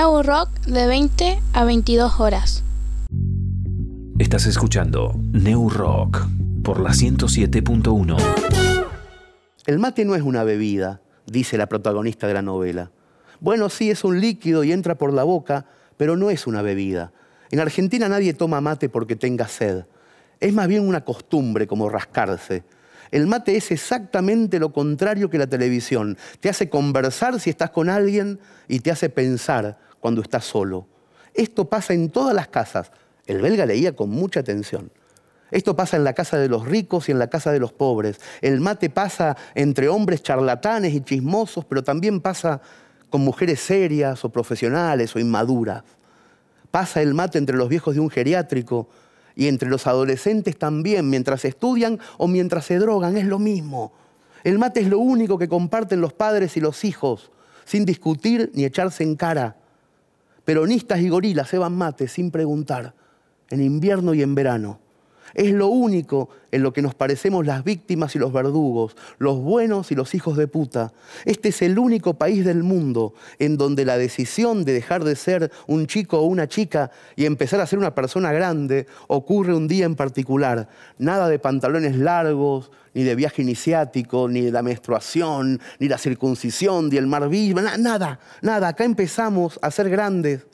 [0.01, 2.64] Neo Rock de 20 a 22 horas.
[4.18, 6.26] Estás escuchando New Rock
[6.64, 8.16] por la 107.1.
[9.66, 12.90] El mate no es una bebida, dice la protagonista de la novela.
[13.40, 15.66] Bueno, sí, es un líquido y entra por la boca,
[15.98, 17.12] pero no es una bebida.
[17.51, 19.84] En Argentina nadie toma mate porque tenga sed.
[20.40, 22.64] Es más bien una costumbre como rascarse.
[23.11, 26.16] El mate es exactamente lo contrario que la televisión.
[26.40, 30.86] Te hace conversar si estás con alguien y te hace pensar cuando estás solo.
[31.34, 32.90] Esto pasa en todas las casas.
[33.26, 34.90] El belga leía con mucha atención.
[35.51, 38.20] Esto pasa en la casa de los ricos y en la casa de los pobres.
[38.40, 42.61] El mate pasa entre hombres charlatanes y chismosos, pero también pasa
[43.11, 45.82] con mujeres serias o profesionales o inmaduras.
[46.70, 48.88] Pasa el mate entre los viejos de un geriátrico
[49.34, 53.92] y entre los adolescentes también, mientras estudian o mientras se drogan, es lo mismo.
[54.44, 57.32] El mate es lo único que comparten los padres y los hijos,
[57.64, 59.57] sin discutir ni echarse en cara.
[60.45, 62.95] Peronistas y gorilas se van mate sin preguntar,
[63.51, 64.80] en invierno y en verano.
[65.34, 69.93] Es lo único en lo que nos parecemos las víctimas y los verdugos, los buenos
[69.93, 70.93] y los hijos de puta.
[71.24, 75.53] Este es el único país del mundo en donde la decisión de dejar de ser
[75.68, 79.86] un chico o una chica y empezar a ser una persona grande ocurre un día
[79.86, 80.68] en particular.
[80.99, 86.88] Nada de pantalones largos, ni de viaje iniciático, ni de la menstruación, ni la circuncisión,
[86.88, 88.68] ni el mar vivo, na- nada, nada.
[88.68, 90.47] Acá empezamos a ser grandes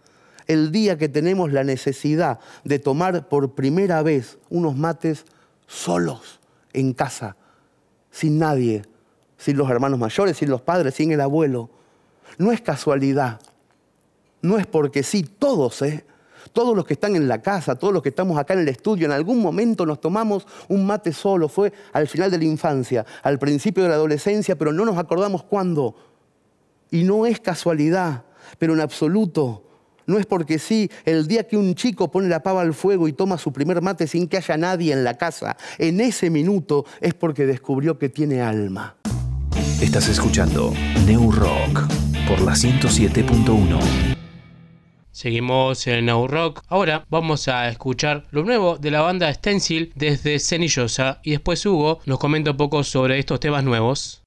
[0.46, 5.24] el día que tenemos la necesidad de tomar por primera vez unos mates
[5.66, 6.40] solos
[6.72, 7.36] en casa,
[8.10, 8.84] sin nadie,
[9.38, 11.70] sin los hermanos mayores, sin los padres, sin el abuelo.
[12.38, 13.40] No es casualidad,
[14.42, 16.04] no es porque sí, todos, ¿eh?
[16.56, 19.04] Todos los que están en la casa, todos los que estamos acá en el estudio,
[19.04, 23.38] en algún momento nos tomamos un mate solo, fue al final de la infancia, al
[23.38, 25.94] principio de la adolescencia, pero no nos acordamos cuándo.
[26.90, 28.24] Y no es casualidad,
[28.58, 29.64] pero en absoluto.
[30.06, 33.12] No es porque sí, el día que un chico pone la pava al fuego y
[33.12, 37.12] toma su primer mate sin que haya nadie en la casa, en ese minuto es
[37.12, 38.96] porque descubrió que tiene alma.
[39.82, 40.72] Estás escuchando
[41.04, 41.82] New Rock
[42.26, 44.15] por la 107.1.
[45.16, 46.62] Seguimos en Now Rock.
[46.68, 52.00] Ahora vamos a escuchar lo nuevo de la banda Stencil desde Cenillosa y después Hugo
[52.04, 54.22] nos comenta un poco sobre estos temas nuevos.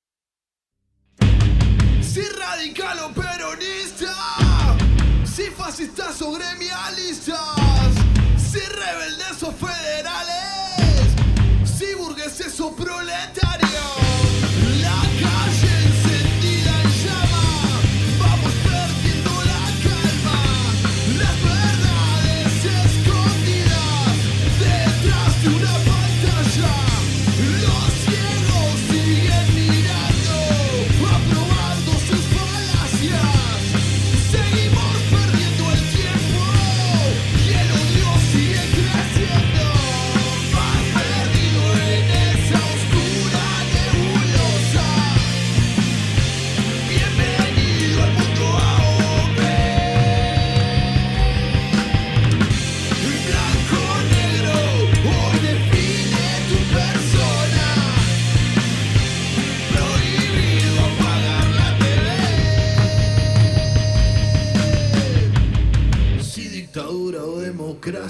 [2.02, 4.16] Si radical o peronista,
[5.26, 7.09] si fascista o gremialista.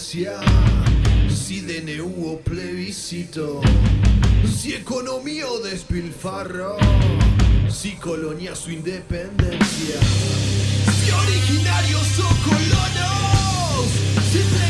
[0.10, 3.62] si DNU o plebiscito,
[4.43, 6.78] si economía o despilfarro,
[7.70, 9.99] si colonia su independencia,
[10.97, 13.86] si originarios o colonos,
[14.32, 14.68] si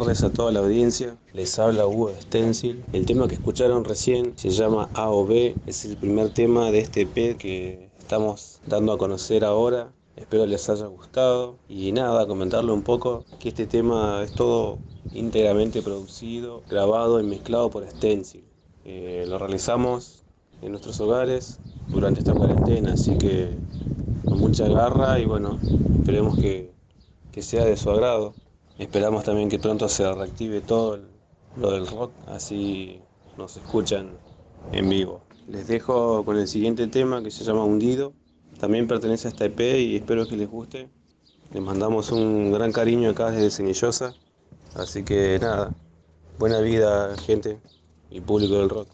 [0.00, 1.18] tardes a toda la audiencia.
[1.34, 2.82] Les habla Hugo de Stencil.
[2.94, 5.54] El tema que escucharon recién se llama A o B.
[5.66, 9.92] Es el primer tema de este EP que estamos dando a conocer ahora.
[10.16, 11.58] Espero les haya gustado.
[11.68, 14.78] Y nada, comentarle un poco que este tema es todo
[15.12, 18.44] íntegramente producido, grabado y mezclado por Stencil.
[18.86, 20.24] Eh, lo realizamos
[20.62, 23.50] en nuestros hogares durante esta cuarentena, así que
[24.24, 25.58] con mucha garra y bueno,
[25.98, 26.72] esperemos que
[27.42, 28.32] sea de su agrado.
[28.80, 31.00] Esperamos también que pronto se reactive todo
[31.58, 32.98] lo del rock, así
[33.36, 34.08] nos escuchan
[34.72, 35.20] en vivo.
[35.48, 38.14] Les dejo con el siguiente tema que se llama Hundido.
[38.58, 40.88] También pertenece a esta EP y espero que les guste.
[41.52, 44.14] Les mandamos un gran cariño acá desde Cenillosa.
[44.74, 45.74] Así que nada,
[46.38, 47.60] buena vida gente
[48.08, 48.88] y público del rock.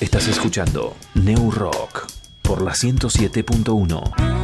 [0.00, 2.06] Estás escuchando New Rock
[2.42, 4.35] por la 107.1.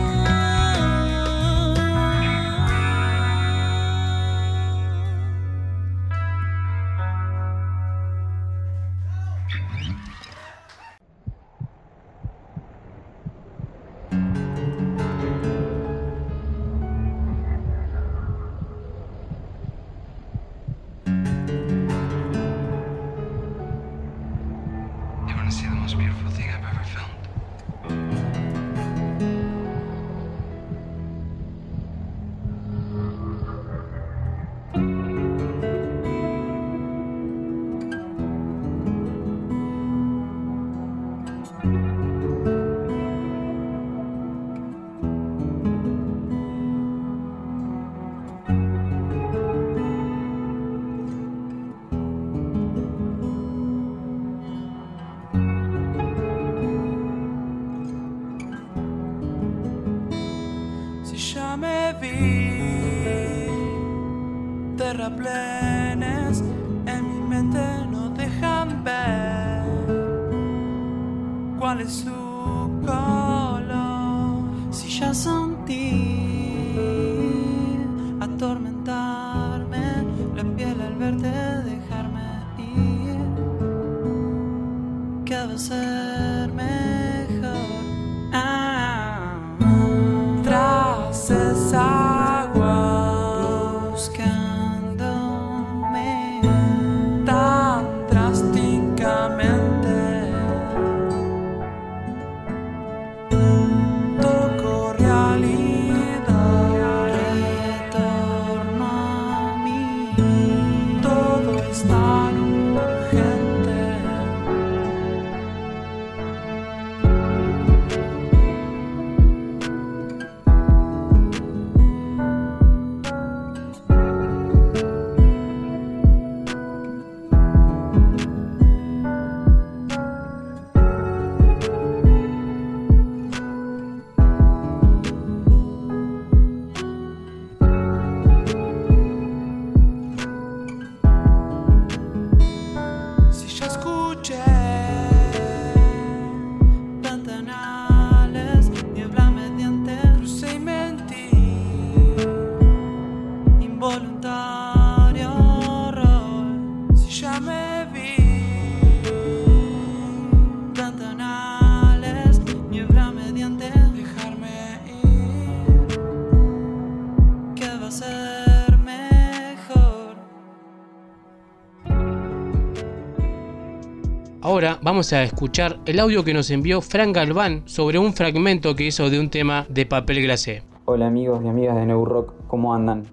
[174.82, 179.10] vamos a escuchar el audio que nos envió Frank Galván sobre un fragmento que hizo
[179.10, 180.64] de un tema de papel glacé.
[180.86, 183.04] Hola amigos y amigas de New Rock, ¿cómo andan?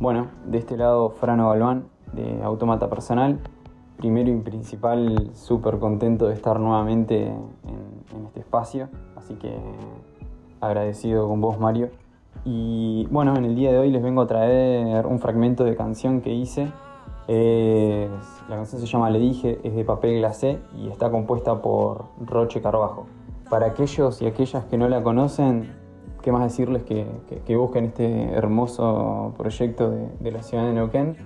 [0.00, 1.84] Bueno, de este lado Frano Galván,
[2.14, 3.38] de Automata Personal.
[3.98, 9.54] Primero y principal, súper contento de estar nuevamente en, en este espacio, así que
[10.60, 11.90] agradecido con vos Mario.
[12.44, 16.20] Y bueno, en el día de hoy les vengo a traer un fragmento de canción
[16.20, 16.68] que hice.
[17.28, 18.10] Es-
[18.48, 22.60] la canción se llama Le dije, es de papel glacé y está compuesta por Roche
[22.62, 23.06] Carbajo.
[23.50, 25.70] Para aquellos y aquellas que no la conocen,
[26.22, 31.16] qué más decirles que, que- que busquen este hermoso proyecto de, la ciudad de Neuquén,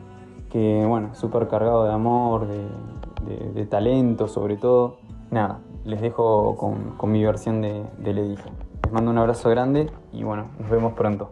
[0.50, 4.96] que bueno, súper cargado de amor, de, talento sobre todo.
[5.30, 8.50] Nada, les dejo con, con mi versión de, de Le dije.
[8.84, 11.30] Les mando un abrazo grande y bueno, nos vemos pronto.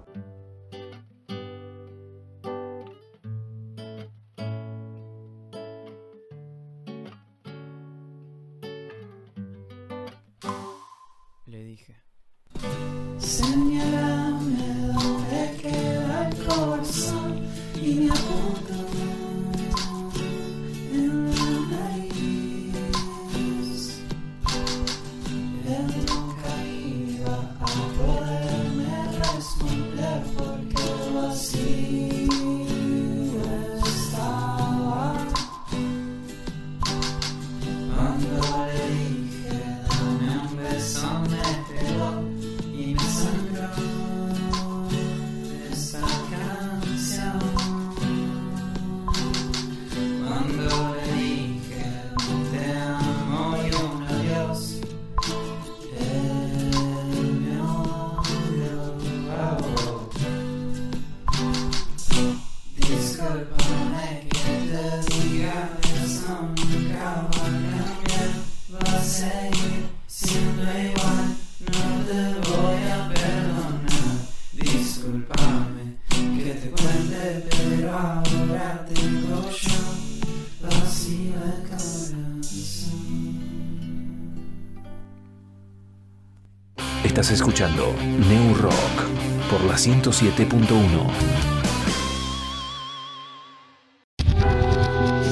[90.10, 91.06] 107.1.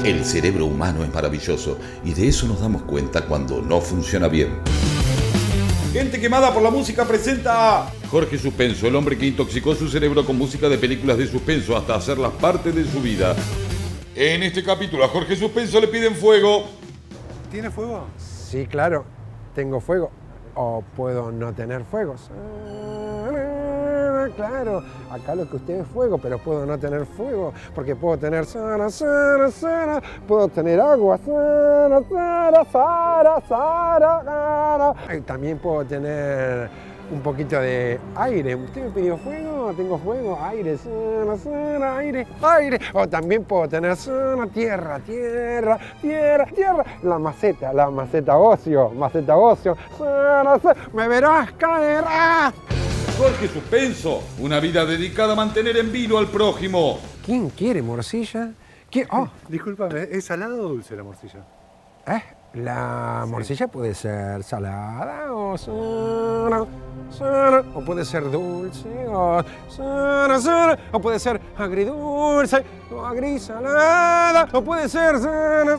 [0.05, 4.61] El cerebro humano es maravilloso y de eso nos damos cuenta cuando no funciona bien.
[5.91, 10.25] Gente quemada por la música presenta a Jorge Suspenso, el hombre que intoxicó su cerebro
[10.25, 13.35] con música de películas de suspenso hasta hacerlas parte de su vida.
[14.15, 16.65] En este capítulo a Jorge Suspenso le piden fuego.
[17.51, 18.07] ¿Tiene fuego?
[18.17, 19.03] Sí, claro.
[19.53, 20.11] Tengo fuego.
[20.55, 22.29] O puedo no tener fuegos.
[24.39, 28.45] Claro, acá lo que usted es fuego, pero puedo no tener fuego, porque puedo tener
[28.45, 34.93] sana, sana, sana, puedo tener agua, sana, sana, sana, sana, sana.
[35.25, 36.69] También puedo tener
[37.11, 38.55] un poquito de aire.
[38.55, 39.73] ¿Usted me pidió fuego?
[39.75, 42.79] Tengo fuego, aire, sana, sana, aire, aire.
[42.93, 46.85] O también puedo tener sana, tierra, tierra, tierra, tierra.
[47.03, 49.75] La maceta, la maceta ocio, maceta ocio.
[49.97, 50.79] Sana, sana.
[50.93, 52.05] Me verás caer.
[52.07, 52.53] ¡Ah!
[53.19, 56.99] Jorge Suspenso, una vida dedicada a mantener en vilo al prójimo.
[57.25, 58.53] ¿Quién quiere morcilla?
[58.89, 59.09] ¿Quién?
[59.11, 61.45] Oh, Discúlpame, ¿es salada o dulce la morcilla?
[62.07, 62.23] ¿eh?
[62.53, 66.65] La morcilla puede ser salada o sana,
[67.09, 74.63] sana, o puede ser dulce o sana, sana, o puede ser agridulce o agrisalada, o
[74.63, 75.77] puede ser sana.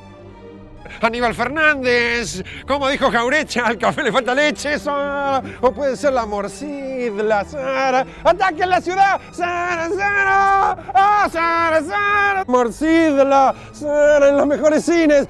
[1.01, 6.27] Aníbal Fernández, como dijo Jaurecha, al café le falta leche, sana, o puede ser la
[6.27, 14.47] morcidla, sana, ataque en la ciudad, sana, sana, ah, sana, sana, morcidla, sana, en los
[14.47, 15.27] mejores cines,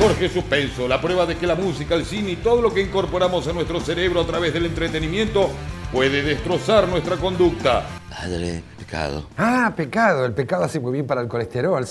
[0.00, 3.48] Jorge Suspenso, la prueba de que la música, el cine y todo lo que incorporamos
[3.48, 5.50] a nuestro cerebro a través del entretenimiento
[5.92, 7.84] puede destrozar nuestra conducta.
[8.08, 9.22] Padre, pecado.
[9.36, 10.24] Ah, pecado.
[10.24, 11.84] El pecado hace muy bien para el colesterol.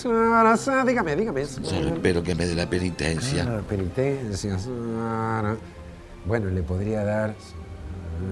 [0.86, 1.46] Dígame, dígame.
[1.46, 3.46] Solo espero que me dé la penitencia.
[3.48, 4.58] Ah, penitencia.
[6.26, 7.36] Bueno, le podría dar.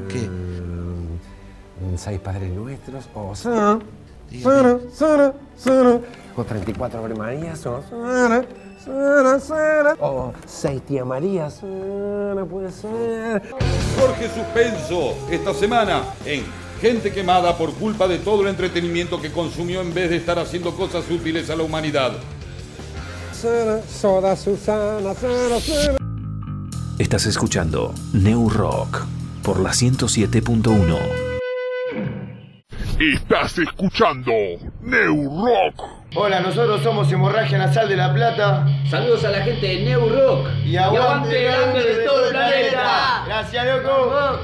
[0.10, 0.28] ¿Qué?
[0.28, 3.08] mm, Seis Padres Nuestros.
[3.14, 3.80] O sana,
[4.92, 6.02] sana.
[6.36, 7.64] O 34 Ave Marías.
[7.68, 8.44] O sana,
[8.84, 9.96] sana, sana.
[10.00, 11.54] O seis Tía Marías.
[11.62, 13.44] Sana, puede ser.
[14.00, 16.44] Jorge Suspenso, esta semana en
[16.82, 20.76] Gente quemada por culpa de todo el entretenimiento que consumió en vez de estar haciendo
[20.76, 22.14] cosas útiles a la humanidad.
[27.00, 29.06] Estás escuchando New Rock
[29.44, 31.26] por la 107.1.
[33.00, 34.32] Estás escuchando
[34.82, 35.84] New Rock.
[36.16, 38.66] Hola, nosotros somos Hemorragia Nasal de La Plata.
[38.90, 40.48] Saludos a la gente de New Rock.
[40.66, 43.24] Y aguante, grande de todo el planeta.
[43.28, 44.40] Gracias, loco.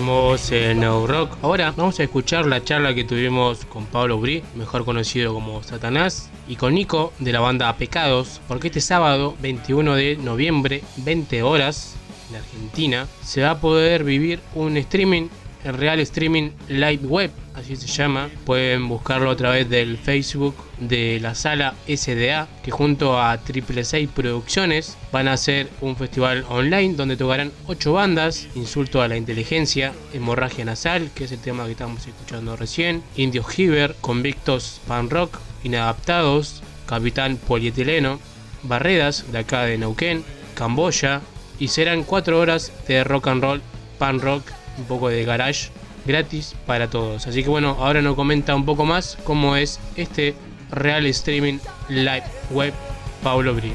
[0.00, 1.36] No Rock.
[1.42, 6.30] Ahora vamos a escuchar la charla que tuvimos con Pablo Bri, mejor conocido como Satanás,
[6.48, 11.96] y con Nico de la banda Pecados, porque este sábado 21 de noviembre, 20 horas,
[12.30, 15.28] en Argentina, se va a poder vivir un streaming,
[15.64, 17.30] el Real Streaming Live Web,
[17.76, 18.30] se llama.
[18.44, 24.08] Pueden buscarlo a través del Facebook de la sala SDA, que junto a Triple 6
[24.14, 29.92] Producciones van a hacer un festival online donde tocarán 8 bandas, Insulto a la Inteligencia,
[30.12, 35.38] Hemorragia Nasal, que es el tema que estamos escuchando recién, Indios Giver, Convictos Pan Rock,
[35.62, 38.18] Inadaptados, Capitán Polietileno,
[38.62, 40.24] Barredas, de acá de Neuquén,
[40.54, 41.20] Camboya,
[41.58, 43.62] y serán 4 horas de rock and roll,
[43.98, 44.44] pan rock,
[44.78, 45.70] un poco de garage,
[46.06, 47.26] gratis para todos.
[47.26, 50.34] Así que bueno, ahora nos comenta un poco más cómo es este
[50.70, 51.58] Real Streaming
[51.88, 52.74] Live Web
[53.22, 53.72] Pablo Bri.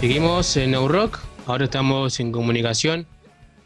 [0.00, 3.06] Seguimos en No Rock, ahora estamos en comunicación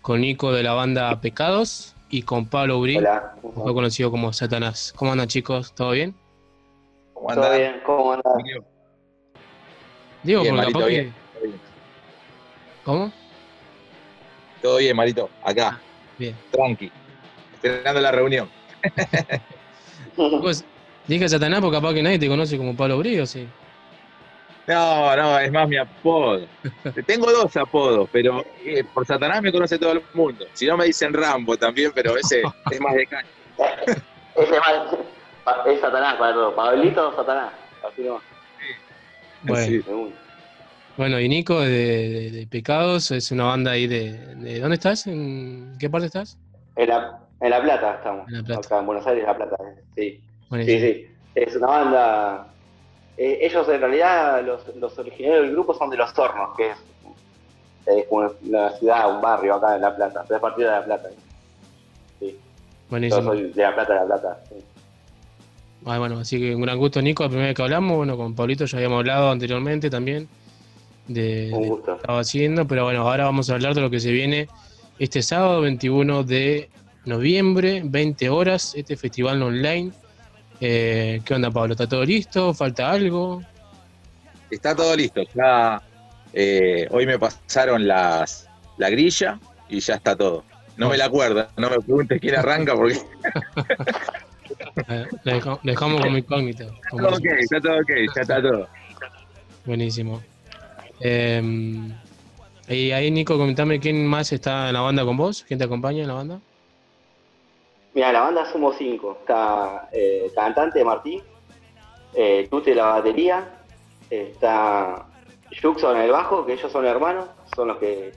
[0.02, 4.92] con Nico de la banda Pecados y con Pablo Bri, mejor conocido como Satanás.
[4.96, 5.74] ¿Cómo andan chicos?
[5.74, 6.14] ¿Todo bien?
[7.16, 8.32] ¿Cómo Todo bien, ¿cómo andas?
[10.22, 11.14] Digo, Bien, porque Marito, que- bien.
[12.84, 13.12] ¿Cómo?
[14.60, 15.80] Todo bien, Marito, acá.
[16.18, 16.36] Bien.
[16.50, 16.92] Tranqui.
[17.54, 18.48] Esperando la reunión.
[20.40, 20.64] Pues,
[21.06, 23.46] dije Satanás porque capaz que nadie te conoce como Pablo Bri, ¿o sí?
[24.66, 26.46] No, no, es más mi apodo.
[27.06, 30.46] Tengo dos apodos, pero eh, por Satanás me conoce todo el mundo.
[30.54, 33.28] Si no me dicen Rambo también, pero ese es más de caña.
[34.36, 35.15] Ese es más.
[35.66, 36.54] Es Satanás para todo.
[36.54, 37.52] Pablito, Satanás.
[37.86, 38.22] Así nomás.
[39.42, 40.10] Bueno,
[40.96, 45.06] bueno y Nico de, de- de Pecados es una banda ahí de, de- ¿Dónde estás?
[45.06, 46.36] ¿En qué parte estás?
[46.74, 48.28] En la, en La Plata estamos.
[48.28, 48.66] En La Plata.
[48.66, 49.56] Acá en Buenos Aires, La Plata.
[49.64, 50.22] eh, Sí.
[50.48, 50.78] Buenísimo.
[50.80, 51.06] Sí, sí.
[51.34, 52.46] Es una banda.
[53.16, 56.76] eh, ellos en realidad, los, los originarios del grupo son de Los Hornos, que es,
[57.86, 60.24] es una, una ciudad, un barrio acá en La Plata.
[60.28, 61.08] Es partido de La Plata.
[62.18, 62.38] Sí.
[62.90, 63.22] Buenísimo.
[63.22, 64.40] Yo soy de La Plata, de La Plata.
[64.48, 64.54] sí.
[65.88, 67.22] Ah, bueno, así que un gran gusto, Nico.
[67.22, 70.28] La primera vez que hablamos, bueno, con Pablito ya habíamos hablado anteriormente también.
[71.06, 73.88] de, Un de lo que estaba haciendo, pero bueno, ahora vamos a hablar de lo
[73.88, 74.48] que se viene
[74.98, 76.68] este sábado 21 de
[77.04, 79.92] noviembre, 20 horas, este festival online.
[80.60, 81.74] Eh, ¿Qué onda, Pablo?
[81.74, 82.52] ¿Está todo listo?
[82.52, 83.42] ¿Falta algo?
[84.50, 85.22] Está todo listo.
[85.36, 85.80] Ya
[86.32, 89.38] eh, hoy me pasaron las la grilla
[89.68, 90.42] y ya está todo.
[90.76, 92.98] No me la acuerdo, no me preguntes quién arranca porque
[95.24, 96.64] lo lo dejamos como incógnito.
[96.64, 98.68] está como todo ok, está todo ok, ya está todo.
[99.64, 100.22] Buenísimo.
[101.00, 101.42] Eh,
[102.68, 106.02] y ahí, Nico, comentame quién más está en la banda con vos, quién te acompaña
[106.02, 106.40] en la banda.
[107.94, 109.18] Mira, la banda somos cinco.
[109.20, 111.22] Está eh, cantante Martín,
[112.14, 113.48] eh, Tute la batería,
[114.10, 115.06] está
[115.62, 118.12] Juxon en el bajo, que ellos son hermanos, son los que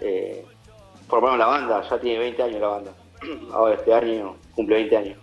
[0.00, 0.44] eh,
[1.08, 2.92] formaron la banda, ya tiene 20 años la banda.
[3.52, 5.18] Ahora este año cumple 20 años.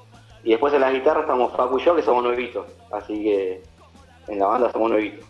[0.47, 3.61] Y después en las guitarras estamos Facu y yo, que somos nuevitos, así que
[4.29, 5.25] en la banda somos nuevitos.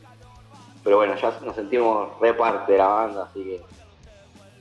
[0.83, 3.61] Pero bueno, ya nos sentimos re parte de la banda, así que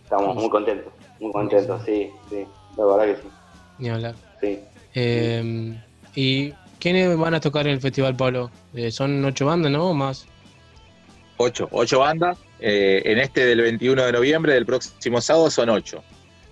[0.03, 2.47] estamos muy contentos, muy contentos, sí, sí,
[2.79, 3.29] la verdad que sí.
[3.81, 4.15] Ni hablar.
[4.41, 4.61] Sí.
[4.95, 5.79] Eh,
[6.15, 8.51] ¿Y quiénes van a tocar en el festival, Pablo?
[8.73, 9.91] Eh, son ocho bandas, ¿no?
[9.91, 10.27] ¿O más?
[11.37, 12.39] Ocho, ocho bandas.
[12.61, 16.03] Eh, en este del 21 de noviembre, del próximo sábado, son ocho.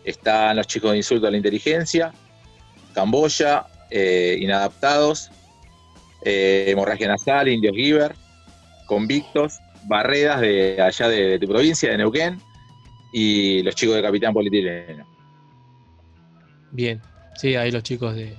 [0.05, 2.13] Están los chicos de Insulto a la Inteligencia,
[2.93, 5.31] Camboya, eh, Inadaptados,
[6.23, 8.15] eh, Hemorragia Nasal, Indios Giver,
[8.87, 12.41] Convictos, Barredas de allá de, de tu provincia, de Neuquén,
[13.13, 15.07] y los chicos de Capitán Polietileno.
[16.73, 17.01] Bien.
[17.37, 18.35] Sí, ahí los chicos de,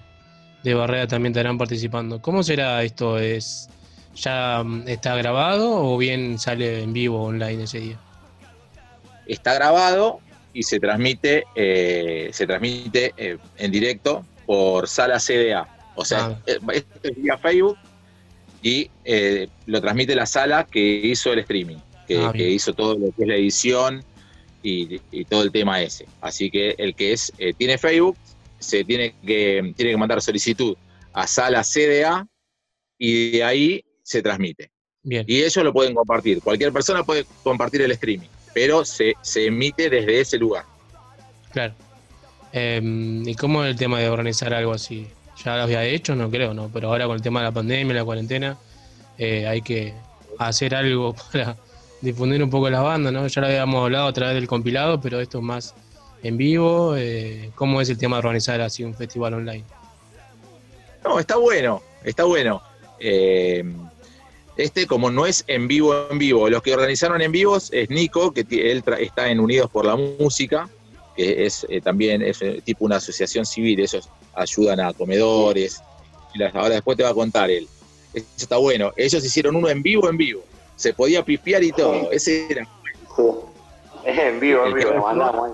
[0.63, 2.21] de Barrera también estarán participando.
[2.21, 3.19] ¿Cómo será esto?
[3.19, 3.69] ¿Es
[4.15, 7.99] ya mm, está grabado o bien sale en vivo online ese día?
[9.27, 10.19] está grabado
[10.53, 15.67] y se transmite, eh, se transmite eh, en directo por sala CDA.
[15.95, 16.41] O sea, Ah.
[16.45, 17.77] eh, esto es vía Facebook
[18.61, 21.77] y eh, lo transmite la sala que hizo el streaming,
[22.07, 24.03] que, Ah, que hizo todo lo que es la edición
[24.63, 26.05] y, y todo el tema ese.
[26.21, 28.17] Así que el que es eh, tiene Facebook
[28.59, 30.75] se tiene que, tiene que mandar solicitud
[31.13, 32.27] a sala CDA
[32.97, 34.71] y de ahí se transmite.
[35.03, 35.23] Bien.
[35.27, 36.41] Y ellos lo pueden compartir.
[36.41, 40.65] Cualquier persona puede compartir el streaming, pero se, se emite desde ese lugar.
[41.51, 41.75] Claro.
[42.57, 42.81] Eh,
[43.25, 45.07] ¿Y cómo es el tema de organizar algo así?
[45.43, 46.15] ¿Ya lo había hecho?
[46.15, 46.69] No creo, ¿no?
[46.73, 48.57] Pero ahora con el tema de la pandemia, la cuarentena,
[49.17, 49.93] eh, hay que
[50.39, 51.57] hacer algo para
[51.99, 53.27] difundir un poco la banda, ¿no?
[53.27, 55.75] Ya lo habíamos hablado a través del compilado, pero esto es más
[56.23, 56.95] en vivo.
[56.95, 59.65] eh, ¿Cómo es el tema de organizar así un festival online?
[61.03, 62.61] No, está bueno, está bueno.
[63.01, 63.65] Eh,
[64.55, 68.31] este, como no es en vivo, en vivo, los que organizaron en vivos es Nico,
[68.31, 70.69] que él está en Unidos por la Música,
[71.15, 75.81] que es eh, también es eh, tipo una asociación civil, ellos ayudan a comedores.
[76.33, 77.67] Y las- ahora después te va a contar él.
[78.13, 78.91] Eso está bueno.
[78.97, 80.43] Ellos hicieron uno en vivo, en vivo.
[80.75, 82.11] Se podía pifiar y todo.
[82.11, 82.67] Ese era.
[84.05, 85.51] Es en vivo, en vivo, lo mandamos.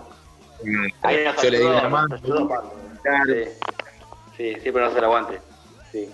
[1.01, 2.17] Ahí Yo le di una mano.
[2.17, 3.33] Sí.
[4.37, 5.39] Sí, siempre nos hace el aguante.
[5.91, 6.09] Sí.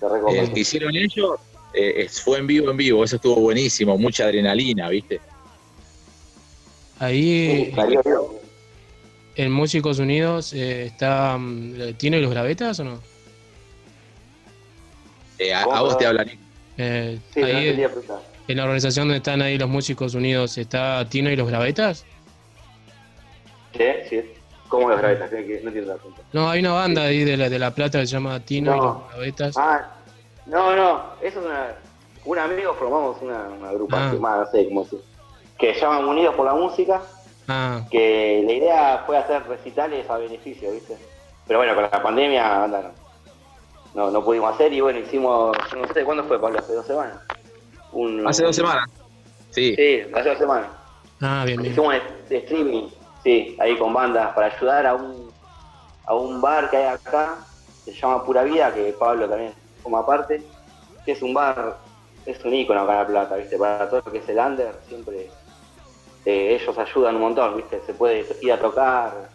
[0.00, 0.48] Te recomiendo.
[0.48, 1.36] El que hicieron ellos
[1.74, 3.04] eh, fue en vivo, en vivo.
[3.04, 3.96] Eso estuvo buenísimo.
[3.98, 5.20] Mucha adrenalina, ¿viste?
[7.00, 8.16] Ahí Salió bien.
[9.36, 11.36] en Músicos Unidos eh, está.
[11.38, 13.00] mm, ¿Tiene los gravetas o no?
[15.38, 16.36] Eh, a, ¿Cómo, a vos te hablaría.
[16.76, 18.18] Eh, Sí, no ahí, preguntar.
[18.48, 22.04] en la organización donde están ahí los Músicos Unidos, ¿está Tino y los gravetas?
[23.76, 24.22] Sí, sí.
[24.68, 25.30] ¿Cómo los gravetas?
[25.30, 26.22] No entiendo la pregunta.
[26.32, 28.78] No, hay una banda ahí de la, de la Plata que se llama Tino y
[28.78, 28.84] No.
[28.84, 29.56] los gravetas.
[29.56, 29.94] Ah,
[30.46, 31.02] no, no.
[31.22, 31.74] Eso es una.
[32.24, 34.20] Un amigo formamos una, una agrupación, Ah.
[34.20, 34.98] más, no sé cómo decir.
[35.58, 37.02] Que se llaman Unidos por la Música.
[37.48, 40.96] Ah, Que la idea fue hacer recitales a beneficio, ¿viste?
[41.46, 42.92] Pero bueno, con la pandemia, anda,
[43.94, 44.10] no.
[44.10, 45.56] No, pudimos hacer y bueno, hicimos.
[45.76, 46.58] No sé, ¿cuándo fue, Pablo?
[46.58, 47.18] Hace dos semanas.
[47.92, 48.88] Un- Hace dos semanas.
[49.50, 49.74] Sí.
[49.74, 50.68] Sí, hace dos semanas.
[51.22, 51.72] ah bien, bien.
[51.72, 51.94] Hicimos
[52.28, 52.88] de streaming,
[53.24, 55.32] sí, ahí con bandas para ayudar a un,
[56.04, 57.38] a un bar que hay acá,
[57.84, 59.52] que se llama Pura Vida, que Pablo también
[59.82, 60.42] forma parte,
[61.06, 61.78] que es un bar,
[62.26, 63.56] es un ícono acá en La Plata, ¿viste?
[63.56, 65.30] Para todo lo que es el under, siempre
[66.24, 67.80] eh, ellos ayudan un montón, ¿viste?
[67.86, 69.30] Se puede ir a tocar,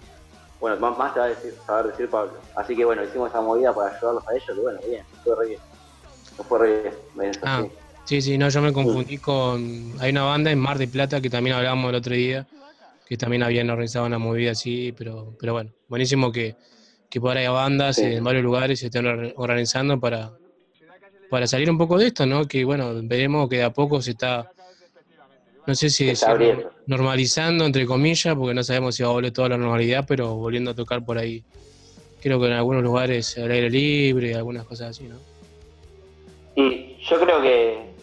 [0.60, 2.34] bueno, más, más te va a decir, saber decir Pablo.
[2.56, 5.48] Así que bueno, hicimos esa movida para ayudarlos a ellos, y bueno, bien, fue re
[5.48, 5.62] bien.
[6.48, 6.74] Fue re
[7.16, 7.72] bien, eso, Ah, sí.
[8.06, 9.96] sí, sí, no, yo me confundí con.
[10.00, 12.48] Hay una banda en Mar de Plata que también hablábamos el otro día,
[13.06, 16.56] que también habían organizado una movida así, pero, pero bueno, buenísimo que,
[17.10, 18.06] que por ahí bandas Sí.
[18.06, 20.32] en varios lugares se estén or- organizando para,
[21.30, 22.46] para salir un poco de esto, ¿no?
[22.46, 24.50] Que bueno, veremos que de a poco se está.
[25.66, 26.70] No sé si abriendo.
[26.88, 30.72] normalizando, entre comillas, porque no sabemos si va a volver toda la normalidad, pero volviendo
[30.72, 31.44] a tocar por ahí.
[32.22, 35.16] Creo que en algunos lugares al aire libre, algunas cosas así, ¿no?
[36.56, 37.94] Y yo creo que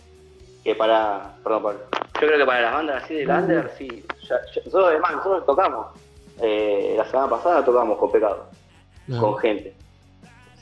[0.64, 1.36] que para.
[1.42, 1.80] Perdón, Pablo.
[2.20, 3.88] Yo creo que para las bandas así de Lander, sí.
[4.28, 5.86] Ya, ya- nosotros, además, nosotros tocamos.
[6.42, 8.46] Eh, la semana pasada tocamos con Pecado,
[9.18, 9.74] con gente.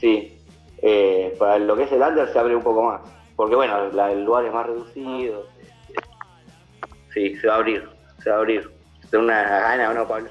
[0.01, 0.37] Sí.
[0.83, 3.01] Eh, para lo que es el Lander se abre un poco más.
[3.35, 5.47] Porque bueno, la- el lugar es más reducido.
[7.19, 7.83] Sí, se va a abrir.
[8.23, 8.71] Se va a abrir.
[9.11, 10.29] Tengo una gana, ¿o no, Pablo?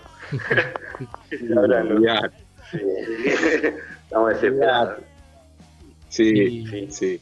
[1.84, 1.99] ¿no?
[2.72, 2.77] Sí.
[4.03, 4.99] Estamos desesperados.
[6.09, 7.22] Sí, sí.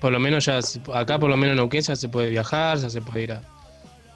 [0.00, 0.58] Por lo menos ya,
[0.94, 3.42] acá por lo menos en Neuquén ya se puede viajar, ya se puede ir a,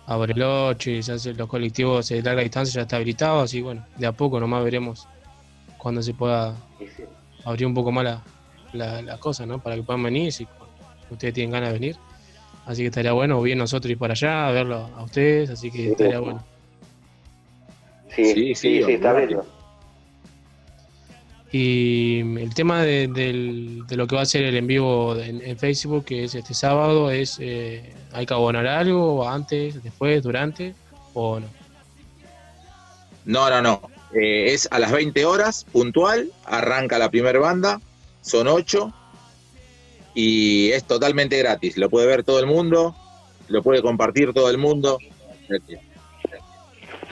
[0.07, 4.07] a Bariloche, ya se- los colectivos de larga distancia ya está habilitado, así bueno, de
[4.07, 5.07] a poco nomás veremos
[5.77, 6.55] cuando se pueda
[7.45, 8.23] abrir un poco más la,
[8.73, 9.59] la, la cosa, ¿no?
[9.61, 10.49] Para que puedan venir, si
[11.11, 11.97] ustedes tienen ganas de venir.
[12.67, 15.71] Así que estaría bueno, o bien nosotros ir para allá, a verlo a ustedes, así
[15.71, 16.45] que estaría bueno.
[18.15, 19.47] Sí, sí, sí, está abierto.
[21.53, 23.07] Y el tema de,
[23.91, 27.11] lo que va a ser el en vivo en, en Facebook, que es este sábado,
[27.11, 30.75] es eh, ¿hay que abonar algo antes, después, durante
[31.15, 31.47] o no?
[33.25, 33.81] No, no, no.
[34.13, 37.81] Eh, es a las 20 horas, puntual, arranca la primera banda,
[38.23, 38.93] son 8
[40.19, 41.77] y es totalmente gratis.
[41.77, 42.97] Lo puede ver todo el mundo,
[43.49, 44.99] lo puede compartir todo el mundo.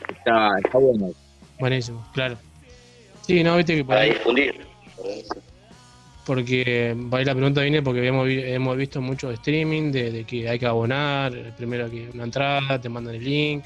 [0.08, 1.12] Está, está bueno.
[1.58, 2.38] Buenísimo, claro.
[3.20, 4.66] Sí, no, viste que por ahí, difundir.
[6.24, 10.48] porque por ahí la pregunta viene porque hemos, hemos visto mucho streaming de, de que
[10.48, 13.64] hay que abonar, primero que una entrada, te mandan el link,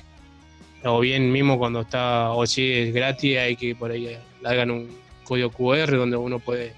[0.84, 4.48] o bien mismo cuando está, o si es gratis, hay que por ahí eh, le
[4.48, 4.88] hagan un
[5.22, 6.72] código QR donde uno puede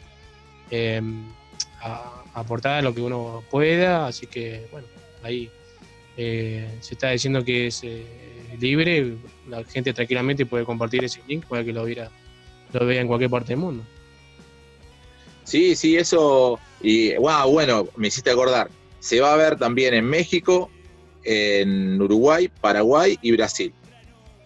[0.70, 1.00] eh,
[1.80, 4.86] a- aportar lo que uno pueda, así que bueno,
[5.22, 5.50] ahí
[6.16, 8.04] eh, se está diciendo que es eh,
[8.58, 9.14] libre,
[9.48, 12.10] la gente tranquilamente puede compartir ese link para que lo viera,
[12.72, 13.84] lo vea en cualquier parte del mundo.
[15.44, 16.60] Sí, sí, eso.
[16.80, 18.70] Y wow, bueno, me hiciste acordar.
[19.00, 20.70] Se va a ver también en México,
[21.24, 23.72] en Uruguay, Paraguay y Brasil.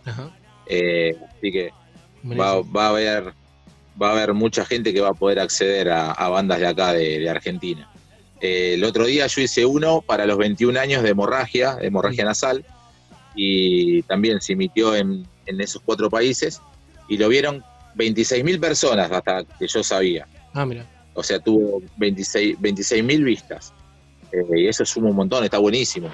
[0.04, 0.34] Ajá.
[0.66, 1.70] Eh, así que
[2.24, 3.34] va, va a haber
[4.00, 6.92] va a haber mucha gente que va a poder acceder a, a bandas de acá
[6.92, 7.90] de, de Argentina.
[8.40, 12.24] Eh, el otro día yo hice uno para los 21 años de hemorragia, de hemorragia
[12.24, 12.64] nasal,
[13.34, 16.60] y también se emitió en, en esos cuatro países,
[17.08, 17.64] y lo vieron
[17.96, 20.26] 26.000 personas hasta que yo sabía.
[20.52, 20.86] Ah, mira.
[21.14, 23.72] O sea, tuvo 26 26.000 vistas.
[24.32, 26.08] Eh, y eso suma un montón, está buenísimo.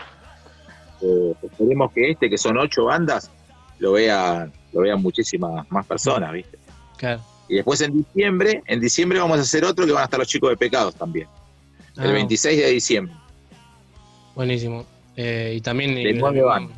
[1.00, 3.30] Eh, esperemos que este, que son ocho bandas,
[3.78, 6.58] lo vean, lo vean muchísimas más personas, ¿viste?
[6.98, 7.22] Claro.
[7.50, 10.28] Y después en diciembre, en diciembre vamos a hacer otro que van a estar los
[10.28, 11.26] chicos de pecados también.
[11.96, 12.12] El Ah.
[12.12, 13.14] 26 de diciembre.
[14.36, 14.86] Buenísimo.
[15.16, 16.68] Eh, y también De la, misma,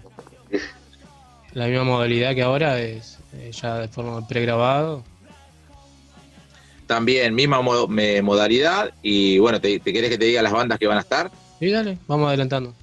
[1.53, 5.05] la misma modalidad que ahora es eh, ya de forma pregrabado.
[6.87, 8.93] También misma mo- me- modalidad.
[9.03, 11.31] Y bueno, ¿te, te querés que te diga las bandas que van a estar?
[11.61, 12.75] Y dale, vamos adelantando.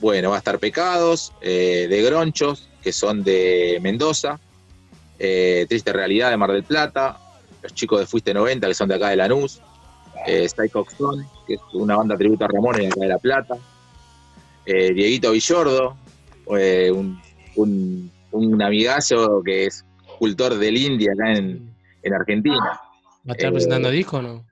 [0.00, 4.40] Bueno, va a estar Pecados, eh, de Gronchos, que son de Mendoza,
[5.24, 7.16] eh, Triste Realidad de Mar del Plata,
[7.62, 9.60] los chicos de Fuiste 90, que son de acá de Lanús,
[10.26, 10.84] eh, Psycho
[11.46, 13.54] que es una banda tributo a Ramón de acá de La Plata,
[14.66, 15.96] eh, Dieguito Villordo,
[16.58, 17.20] eh, un,
[17.54, 19.84] un, un amigazo que es
[20.18, 21.72] cultor del indie acá en,
[22.02, 22.80] en Argentina.
[23.28, 24.44] ¿Va a estar Eh, presentando disco o no?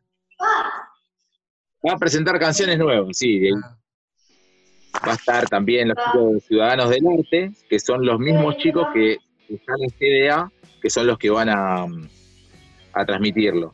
[1.87, 3.39] Va a presentar canciones nuevas, sí.
[3.39, 3.53] de-
[5.07, 8.87] Va a estar también los chicos de Ciudadanos del Arte, que son los mismos chicos
[8.93, 9.17] que
[9.49, 11.87] están en CDA, que son los que van a,
[12.93, 13.73] a transmitirlo.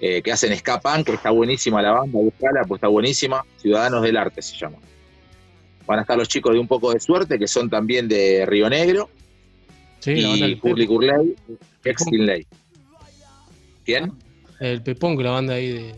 [0.00, 3.44] Eh, que hacen Punk, que está buenísima la banda, buscala, pues está buenísima.
[3.56, 4.78] Ciudadanos del Arte se llama.
[5.86, 8.70] Van a estar los chicos de Un Poco de Suerte, que son también de Río
[8.70, 9.10] Negro.
[9.98, 10.86] Sí, y del Curly.
[10.86, 11.34] Curley,
[11.84, 12.46] ex Finlay.
[13.84, 14.12] ¿Quién?
[14.60, 15.94] El Pepón, que la banda ahí de,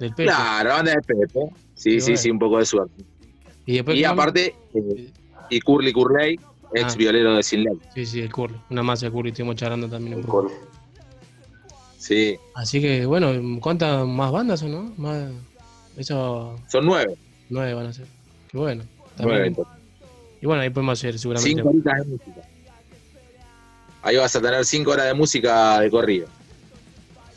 [0.00, 0.24] del Pepe.
[0.24, 1.40] Claro, la banda de Pepe.
[1.74, 2.16] Sí, Qué sí, bueno.
[2.18, 3.04] sí, un poco de suerte.
[3.64, 5.10] Y, después Y ¿qué aparte, eh,
[5.48, 6.38] y Curly Curley,
[6.74, 6.96] ex Ah.
[6.96, 7.78] violero de Sinley.
[7.94, 8.56] Sí, sí, el Curly.
[8.70, 10.50] Una masa de Curly, estuvimos charlando también un poco.
[11.98, 14.92] Sí, Así que, bueno, ¿cuántas más bandas son, no?
[14.96, 15.28] Más,
[15.96, 17.16] eso, son nueve.
[17.50, 18.06] nueve van a ser.
[18.48, 18.84] Qué bueno.
[19.18, 19.74] Nueve, entonces.
[20.40, 21.50] Y bueno, ahí podemos hacer seguramente.
[21.56, 22.42] Cinco horitas de música.
[24.02, 26.28] Ahí vas a tener cinco horas de música de corrido.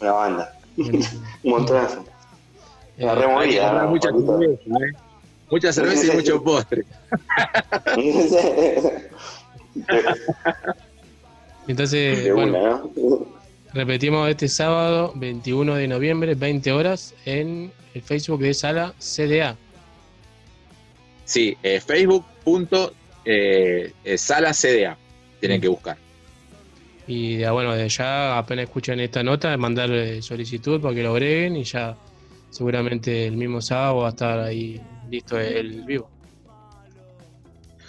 [0.02, 0.60] Una banda.
[0.78, 1.02] un
[1.44, 2.06] montonazo.
[2.98, 3.90] La Hay que removida.
[5.50, 6.10] Mucha cerveza, ¿eh?
[6.14, 6.84] Y mucho postre.
[11.68, 13.28] Entonces, De bueno, una, ¿no?
[13.74, 19.56] repetimos este sábado, 21 de noviembre, 20 horas, en el Facebook de Sala CDA.
[21.26, 22.92] Sí, eh, Facebook.sala
[23.26, 24.98] eh, eh, Sala CDA.
[25.40, 25.98] Tienen que buscar.
[27.08, 29.90] Y ya, bueno, de ya apenas escuchan esta nota, mandar
[30.22, 31.96] solicitud para que lo agreguen y ya
[32.50, 36.10] seguramente el mismo sábado va a estar ahí listo el vivo.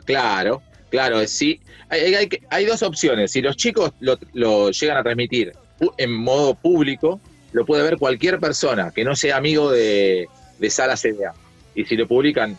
[0.04, 1.60] Claro, claro, sí.
[1.88, 2.14] Hay,
[2.50, 3.32] hay- dos opciones.
[3.32, 5.52] Si los chicos lo, llegan a transmitir
[5.96, 7.20] en modo público,
[7.52, 10.28] lo puede ver cualquier persona que no sea amigo de,
[10.58, 11.34] de Sala CDA.
[11.74, 12.56] Y si lo publican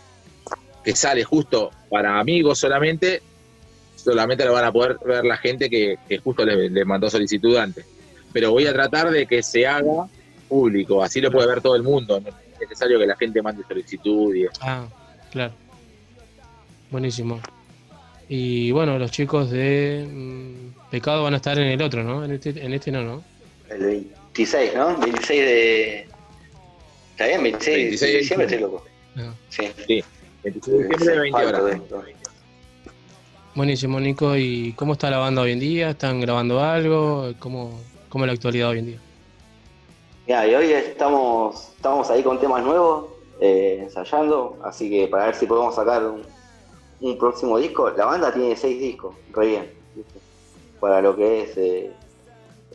[0.84, 3.22] que sale justo para amigos solamente,
[3.96, 7.86] solamente lo van a poder ver la gente que, justo le mandó solicitud antes.
[8.34, 10.08] Pero voy a tratar de que se haga
[10.48, 12.22] público, así lo puede ver todo el mundo.
[12.62, 14.86] No es necesario que la gente mande solicitud y Ah,
[15.32, 15.52] claro.
[16.92, 17.40] Buenísimo.
[18.30, 22.24] Y bueno, los chicos de mm, Pecado van a estar en el otro, ¿no?
[22.24, 23.24] En este, en este no, ¿no?
[23.70, 24.96] El 26, ¿no?
[25.00, 26.08] 26 de.
[27.12, 27.44] ¿Está bien?
[27.44, 28.86] 26, 26 de diciembre, estoy loco.
[29.18, 29.34] Ah.
[29.50, 29.64] Sí.
[29.88, 30.04] Sí,
[30.44, 31.82] 26 de diciembre de 20 Falto horas.
[32.06, 32.16] de-
[33.56, 34.38] Buenísimo, Nico.
[34.38, 35.90] ¿Y cómo está la banda hoy en día?
[35.90, 37.34] ¿Están grabando algo?
[37.40, 39.00] ¿Cómo, cómo es la actualidad hoy en día?
[40.28, 43.06] Mira, y hoy estamos, estamos ahí con temas nuevos,
[43.40, 46.22] eh, ensayando, así que para ver si podemos sacar un,
[47.02, 47.90] un próximo disco.
[47.90, 50.20] La banda tiene seis discos, re bien, ¿viste?
[50.80, 51.92] para lo que es eh,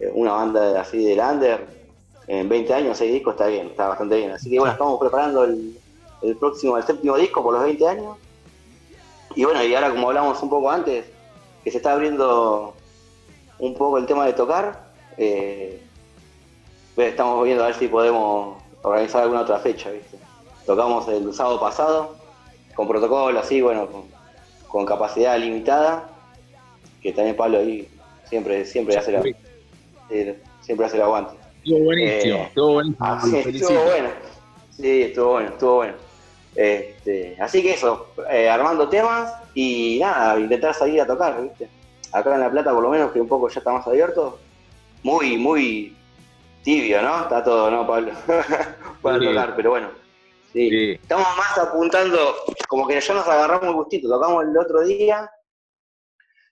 [0.01, 1.67] eh, una banda así de Lander,
[2.27, 4.33] en 20 años seis discos está bien, está bastante bien.
[4.33, 5.79] Así que bueno, estamos preparando el,
[6.23, 8.17] el próximo, el séptimo disco por los 20 años.
[9.37, 11.07] Y bueno, y ahora como hablamos un poco antes,
[11.63, 12.75] que se está abriendo
[13.61, 15.86] un poco el tema de tocar, eh,
[16.97, 20.17] Estamos viendo a ver si podemos organizar alguna otra fecha, ¿viste?
[20.65, 22.17] Tocamos el sábado pasado,
[22.75, 24.05] con protocolo así, bueno, con,
[24.67, 26.09] con capacidad limitada,
[27.03, 27.87] que también Pablo ahí
[28.25, 29.35] siempre, siempre hace la, sí,
[30.63, 31.35] siempre hace el aguante.
[31.63, 33.07] Estuvo buenísimo, Eh, estuvo buenísimo.
[33.07, 34.09] Ah, sí, estuvo bueno.
[34.71, 35.95] Sí, estuvo bueno, estuvo bueno.
[36.55, 41.69] Este, así que eso, eh, armando temas y nada, intentar salir a tocar, ¿viste?
[42.13, 44.39] Acá en La Plata por lo menos, que un poco ya está más abierto,
[45.03, 45.95] muy, muy
[46.67, 47.23] tibio, ¿no?
[47.23, 48.11] Está todo, ¿no, Pablo?
[49.01, 49.25] Para Sí.
[49.25, 49.89] tocar, pero bueno.
[50.53, 50.99] Sí.
[51.01, 52.35] Estamos más apuntando,
[52.69, 55.31] como que ya nos agarramos el gustito, tocamos el otro día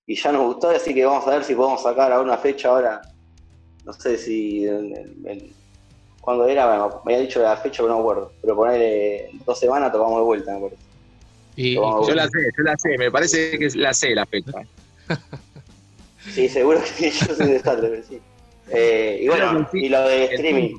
[0.06, 2.68] y ya nos gustó, así que vamos a ver si podemos sacar a una fecha
[2.68, 3.00] ahora,
[3.84, 4.66] no sé si
[6.20, 9.58] cuándo era, bueno, me había dicho la fecha, pero no me acuerdo, pero poner dos
[9.58, 10.82] semanas tocamos de vuelta, me parece.
[11.56, 14.52] Y, Yo la sé, yo la sé, me parece que la sé la fecha.
[16.30, 18.20] Sí, seguro que yo soy de desastre, pero sí.
[18.68, 20.78] Eh, y bueno, y lo de streaming.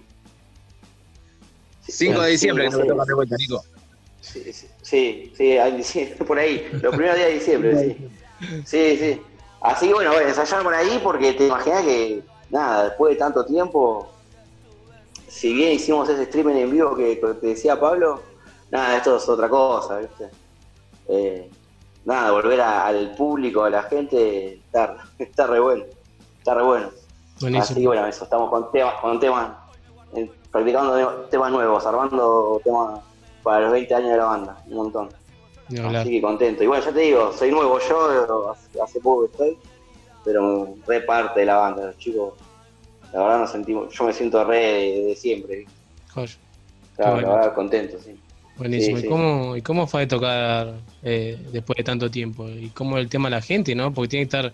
[1.88, 3.14] 5 de diciembre que Sí, nos sí.
[3.14, 3.64] vuelta, Nico.
[4.82, 5.32] Sí,
[6.28, 8.08] por ahí, los primeros días de diciembre, sí.
[8.66, 9.22] Sí, sí.
[9.62, 13.46] Así que bueno, bueno, ensayar por ahí porque te imaginas que, nada, después de tanto
[13.46, 14.12] tiempo,
[15.28, 18.22] si bien hicimos ese streaming en vivo que, que te decía Pablo,
[18.72, 20.30] nada, esto es otra cosa, ¿viste?
[21.08, 21.50] Eh,
[22.04, 25.86] nada, volver a- al público, a la gente, está, está re bueno,
[26.40, 26.92] está re bueno.
[27.40, 27.64] Buenísimo.
[27.64, 29.52] Así que bueno, eso, estamos con temas, con temas,
[30.16, 30.96] eh, practicando
[31.30, 33.00] temas nuevos, armando temas
[33.44, 35.10] para los 20 años de la banda, un montón.
[35.68, 36.64] Así que contento.
[36.64, 39.58] Y bueno, ya te digo, soy nuevo yo, hace, hace poco que estoy,
[40.24, 42.34] pero re parte de la banda, los chicos,
[43.12, 45.66] la verdad nos sentimos, yo me siento re de, de siempre.
[46.96, 47.28] Claro, bueno.
[47.28, 48.18] la verdad contento, sí.
[48.58, 48.98] Buenísimo.
[48.98, 52.48] Sí, ¿Y, cómo, ¿Y cómo fue de tocar eh, después de tanto tiempo?
[52.48, 53.94] ¿Y cómo el tema de la gente, no?
[53.94, 54.54] Porque tiene que estar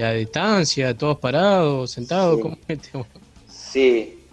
[0.00, 2.36] a distancia, todos parados, sentados.
[2.36, 2.42] Sí.
[2.42, 3.04] ¿Cómo es el tema?
[3.48, 4.26] Sí,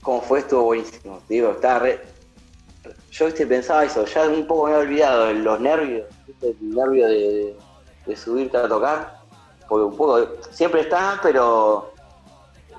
[0.00, 1.20] como fue, estuvo buenísimo.
[1.28, 2.00] Te digo, estaba re.
[3.10, 6.06] Yo viste, pensaba eso, ya un poco me había olvidado los nervios,
[6.42, 7.56] el nervio de,
[8.06, 9.20] de subirte a tocar.
[9.68, 11.92] Porque un poco, siempre está, pero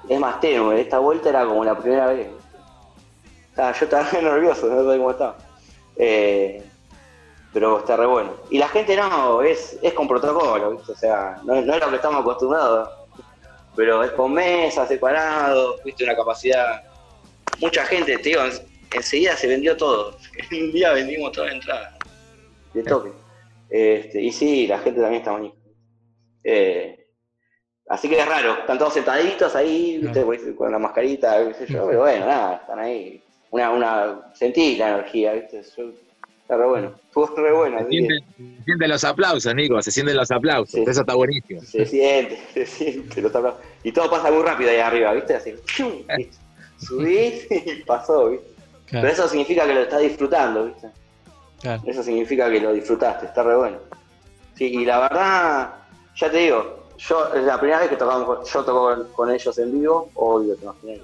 [0.10, 0.82] es más tenue.
[0.82, 2.28] Esta vuelta era como la primera vez.
[3.50, 5.38] Estaba- yo estaba nervioso, no sé cómo estaba.
[5.96, 6.64] Eh,
[7.54, 8.34] pero está re bueno.
[8.50, 10.92] Y la gente no, es, es con protocolo, ¿viste?
[10.92, 12.90] O sea, no, no es lo que estamos acostumbrados
[13.76, 16.84] pero es con mesas, separados, viste, una capacidad.
[17.60, 18.52] Mucha gente, te digo, en-
[18.94, 20.16] enseguida se vendió todo.
[20.52, 21.98] En un día vendimos toda la entrada.
[22.72, 23.12] De toque.
[23.72, 25.58] Este, y sí, la gente también está bonita.
[26.44, 27.08] Eh,
[27.88, 31.88] así que es raro, están todos sentaditos ahí, viste, con la mascarita, qué sé yo,
[31.88, 33.24] pero bueno, nada, están ahí.
[33.50, 35.92] Una, una, sentí la energía, viste, yo-
[36.44, 36.92] está re bueno.
[37.08, 37.80] Estuvo re bueno.
[37.80, 38.20] Se sienten,
[38.58, 40.76] se sienten los aplausos, Nico, se sienten los aplausos.
[40.88, 41.62] Eso está buenísimo.
[41.62, 43.22] Se siente, se siente.
[43.22, 43.62] los aplausos.
[43.84, 45.36] Y todo pasa muy rápido ahí arriba, ¿viste?
[45.36, 45.92] Así, ¡chum!
[46.78, 48.46] subís y pasó, ¿viste?
[48.88, 49.02] Claro.
[49.08, 50.88] Pero eso significa que lo estás disfrutando, ¿viste?
[51.62, 51.82] Claro.
[51.86, 53.78] Eso significa que lo disfrutaste, está re bueno.
[54.56, 55.74] Sí, y la verdad,
[56.16, 59.32] ya te digo, yo es la primera vez que tocamos, con- yo toco con, con
[59.32, 61.00] ellos en vivo, obvio, te imaginas.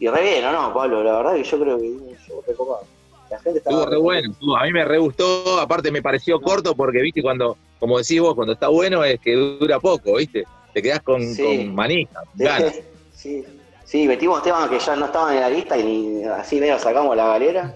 [0.00, 1.04] Y re bien, ¿o no, Pablo?
[1.04, 2.84] La verdad que yo creo que un show re copado.
[3.30, 6.40] La gente estaba Estuvo re bueno, estuvo- a mí me re gustó, aparte me pareció
[6.40, 10.44] corto porque, viste, cuando, como decís vos, cuando está bueno es que dura poco, viste,
[10.72, 11.42] te quedás con, Sí.
[11.42, 12.74] con manija, ganas.
[13.14, 13.44] Sí,
[13.84, 17.16] sí, metimos temas que ya no estaban en la lista y ni así medio sacamos
[17.16, 17.74] la galera.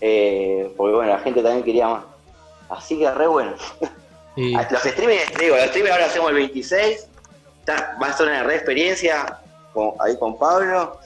[0.00, 2.04] Eh, porque bueno, la gente también quería más.
[2.68, 3.54] Así que re bueno.
[4.56, 7.08] Ah, Los streamings, te digo, los streamings ahora hacemos el 26.
[7.60, 9.38] Está- va a ser una re experiencia
[9.72, 10.98] con- ahí con Pablo.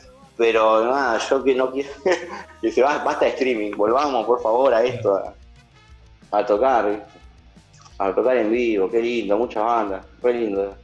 [0.42, 1.88] Pero nada, yo que no quiero.
[2.62, 5.32] Dice, "Ba- basta de streaming, volvamos por favor a esto, a,
[6.36, 7.04] a tocar, ¿viste?
[7.98, 10.74] a tocar en vivo, qué lindo, muchas bandas, re lindo.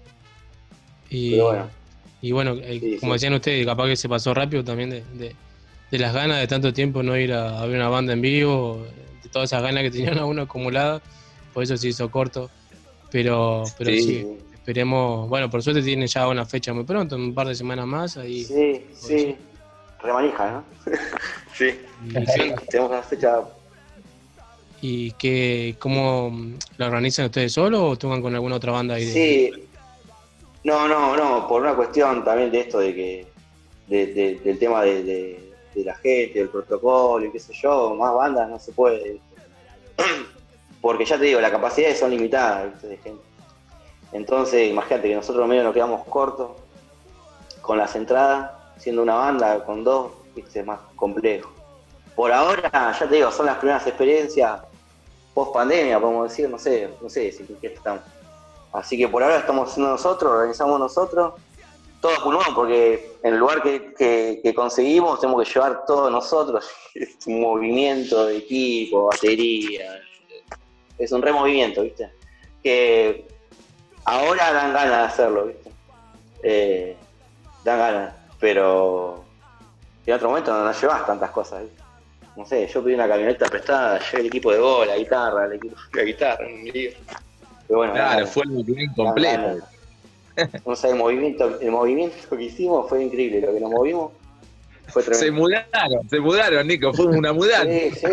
[1.10, 1.70] y, Pero bueno.
[2.22, 2.56] y bueno,
[3.00, 5.34] como decían ustedes, capaz que se pasó rápido también de, de-
[5.90, 8.86] de las ganas de tanto tiempo no ir a, a ver una banda en vivo,
[9.24, 11.02] de todas esas ganas que tenían a uno acumuladas,
[11.52, 12.48] por eso se hizo corto.
[13.10, 14.02] Pero, pero sí.
[14.02, 14.26] Sí.
[14.54, 18.16] esperemos, bueno, por suerte tienen ya una fecha muy pronto, un par de semanas más
[18.18, 18.44] ahí.
[18.44, 19.34] Sí, sí.
[20.02, 20.64] Remanija, ¿no?
[21.54, 21.80] sí.
[22.06, 23.40] ¿Y qué- Tenemos una fecha.
[24.80, 26.30] ¿Y qué, cómo
[26.76, 29.04] la organizan ustedes solos o tocan con alguna otra banda ahí?
[29.06, 29.64] de- Sí.
[30.64, 33.26] No, no, no, por una cuestión también de esto de que.
[33.88, 37.94] de- de- del tema de, de- de la gente, del protocolo y qué sé yo,
[37.94, 39.18] más bandas no se puede.
[40.80, 42.86] Porque ya te digo, las capacidades son limitadas ¿viste?
[42.88, 43.22] de gente.
[44.12, 46.50] Entonces, imagínate que nosotros medio nos quedamos cortos
[47.60, 50.62] con las entradas, siendo una banda con dos, ¿viste?
[50.62, 51.50] más complejo.
[52.14, 54.60] Por ahora, ya te digo, son las primeras experiencias
[55.34, 58.02] post pandemia, podemos decir, no sé, no sé si qué estamos.
[58.72, 61.34] Así que por ahora estamos haciendo nosotros, organizamos nosotros,
[62.00, 63.94] todo a pulmón, porque en el lugar que,
[64.42, 66.68] que- conseguimos tenemos que llevar todo nosotros,
[67.26, 70.00] un movimiento de equipo, batería,
[70.98, 72.10] es un removimiento, ¿viste?
[72.62, 73.28] Que
[74.04, 75.70] ahora dan ganas de hacerlo, ¿viste?
[76.42, 76.96] Eh,
[77.64, 79.24] dan ganas, pero
[80.06, 81.64] en otro momento no, no llevas tantas cosas.
[82.36, 85.54] No sé, yo pedí una camioneta prestada, llevé el equipo de gol, la guitarra, el
[85.54, 86.90] equipo, la guitarra, un lío.
[87.66, 89.66] Pero bueno, Claro, nada, fue el dan completo.
[90.64, 94.12] No sé, el movimiento, el movimiento que hicimos fue increíble, lo que nos movimos
[94.86, 95.26] fue tremendo.
[95.26, 97.64] Se mudaron, se mudaron, Nico, fue una mudanza.
[97.64, 98.06] Sí, sí,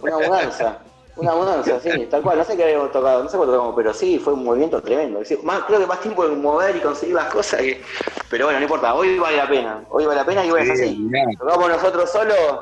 [0.00, 0.80] una mudanza.
[1.16, 2.38] Una mudanza, sí, tal cual.
[2.38, 5.20] No sé qué habíamos tocado, no sé cuánto tocamos, pero sí, fue un movimiento tremendo.
[5.42, 7.82] Más, creo que más tiempo en mover y conseguir las cosas que.
[8.30, 9.84] Pero bueno, no importa, hoy vale la pena.
[9.90, 10.96] Hoy vale la pena y bueno, es Sí, así.
[10.98, 11.24] mirá.
[11.38, 12.60] Tocamos nosotros solos,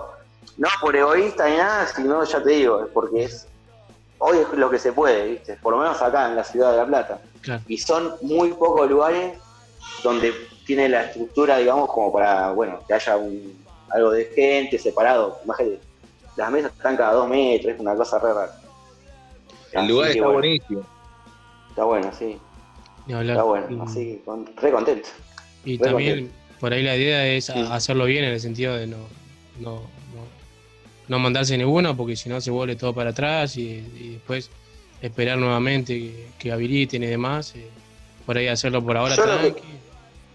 [0.57, 3.47] no por egoísta ni nada, sino ya te digo, es porque es.
[4.19, 5.57] Hoy es lo que se puede, ¿viste?
[5.63, 7.21] Por lo menos acá en la ciudad de La Plata.
[7.41, 7.63] Claro.
[7.69, 9.39] Y son muy pocos lugares
[10.03, 10.35] donde
[10.67, 15.39] tiene la estructura, digamos, como para, bueno, que haya un, algo de gente separado.
[15.45, 15.81] Imagínate,
[16.41, 18.61] las mesas están cada dos metros, es una cosa re rara.
[19.73, 20.83] El lugar está bueno, buenísimo.
[21.69, 22.39] Está bueno, sí.
[23.07, 25.09] Está bueno, así que con- re contento.
[25.65, 26.35] Y Re también contento.
[26.61, 28.97] por ahí la idea es hacerlo bien en el sentido de no,
[29.61, 29.81] no, no,
[31.09, 33.63] no mandarse ninguna porque si no se vuelve todo para atrás y,
[33.99, 34.51] y después
[35.03, 37.55] esperar nuevamente que, que habiliten y demás.
[37.57, 37.69] eh,
[38.27, 39.63] por ahí hacerlo por ahora Yo lo que- tranqui.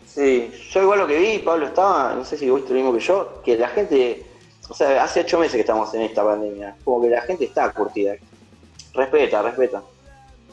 [0.06, 3.00] Sí, yo igual lo que vi, Pablo estaba, no sé si viste lo mismo que
[3.02, 4.25] yo, que la gente,
[4.70, 7.72] o sea, hace ocho meses que estamos en esta pandemia, como que la gente está
[7.72, 8.16] curtida.
[8.94, 9.82] Respeta, respeta.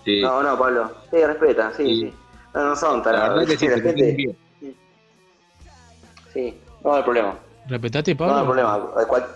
[0.05, 0.21] Sí.
[0.21, 2.13] No, no, Pablo, sí, respeta, sí, sí.
[2.55, 3.35] No, no son La tarados.
[3.39, 4.37] verdad que sí, la gente,
[6.33, 7.39] sí, no hay problema.
[7.69, 8.37] Repetate, No Pablo.
[8.39, 9.07] hay problema.
[9.09, 9.27] Cual-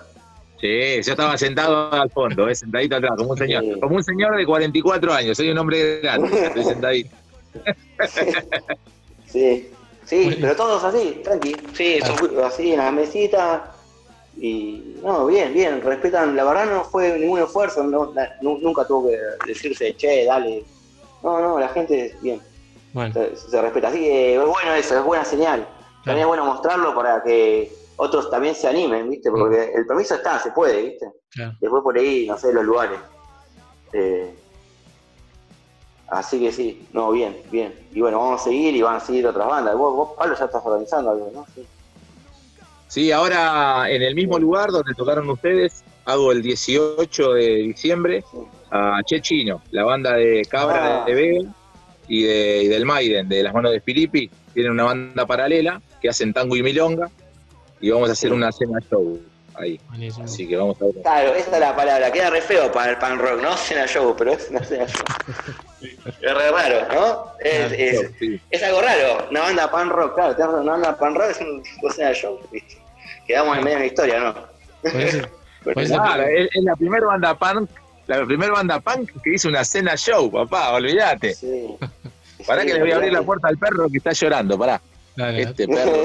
[0.59, 3.79] Sí, yo estaba sentado al fondo, eh, sentadito atrás, como un señor.
[3.79, 7.15] Como un señor de 44 años, soy un hombre grande, estoy sentadito.
[9.27, 9.71] Sí,
[10.05, 11.55] sí, pero todos así, tranqui.
[11.75, 13.61] Sí, son así en las mesitas.
[14.39, 16.37] Y no, bien, bien, respetan.
[16.37, 20.65] La verdad no fue ningún esfuerzo, no- nunca tuvo que decirse, che, dale.
[21.23, 22.41] No, no, la gente, bien,
[22.93, 23.89] Bueno, se, se respeta.
[23.89, 25.67] Así que es bueno eso, es buena señal.
[26.05, 29.31] También es bueno mostrarlo para que otros también se animen, ¿viste?
[29.31, 31.07] Porque el permiso está, se puede, ¿viste?
[31.31, 31.53] claro.
[31.61, 32.99] Después por ahí, no sé, los lugares.
[33.93, 34.35] Eh,
[36.09, 37.75] así que sí, no, bien, bien.
[37.93, 39.77] Y bueno, vamos a seguir y van a seguir otras bandas.
[39.77, 41.47] Vos, vos, Pablo, ya estás organizando algo, ¿no?
[41.55, 41.67] Sí.
[42.89, 48.25] Sí, ahora en el mismo lugar donde tocaron ustedes, hago el 18 de diciembre
[48.71, 51.05] a Che Chino, la banda de Cabra Ah.
[51.07, 51.51] de Vega
[52.09, 54.31] y, de, y del Maiden, de las manos de Filippi.
[54.55, 57.11] Tienen una banda paralela que hacen tango y milonga
[57.81, 59.21] y vamos a hacer una cena show
[59.59, 59.81] ahí.
[60.23, 60.95] Así que vamos a ver.
[61.03, 62.11] Claro, esa es la palabra.
[62.13, 65.05] Queda re feo para el pan rock, no cena show, pero es una cena show.
[65.83, 67.33] es re raro, ¿no?
[67.41, 68.11] Es, es-
[68.51, 69.29] es algo raro.
[69.31, 72.41] Una banda pan rock, claro, una banda pan rock es una cena show.
[72.53, 72.79] ¿viste?
[73.27, 74.35] Quedamos en medio de la historia, ¿no?
[75.63, 77.69] Claro, es, es la primera banda punk,
[78.07, 81.35] la primera banda punk que hizo una cena show, papá, olvídate.
[82.47, 84.81] Pará Sí, que le voy a abrir la puerta al perro que está llorando, pará.
[85.17, 86.03] Este perro.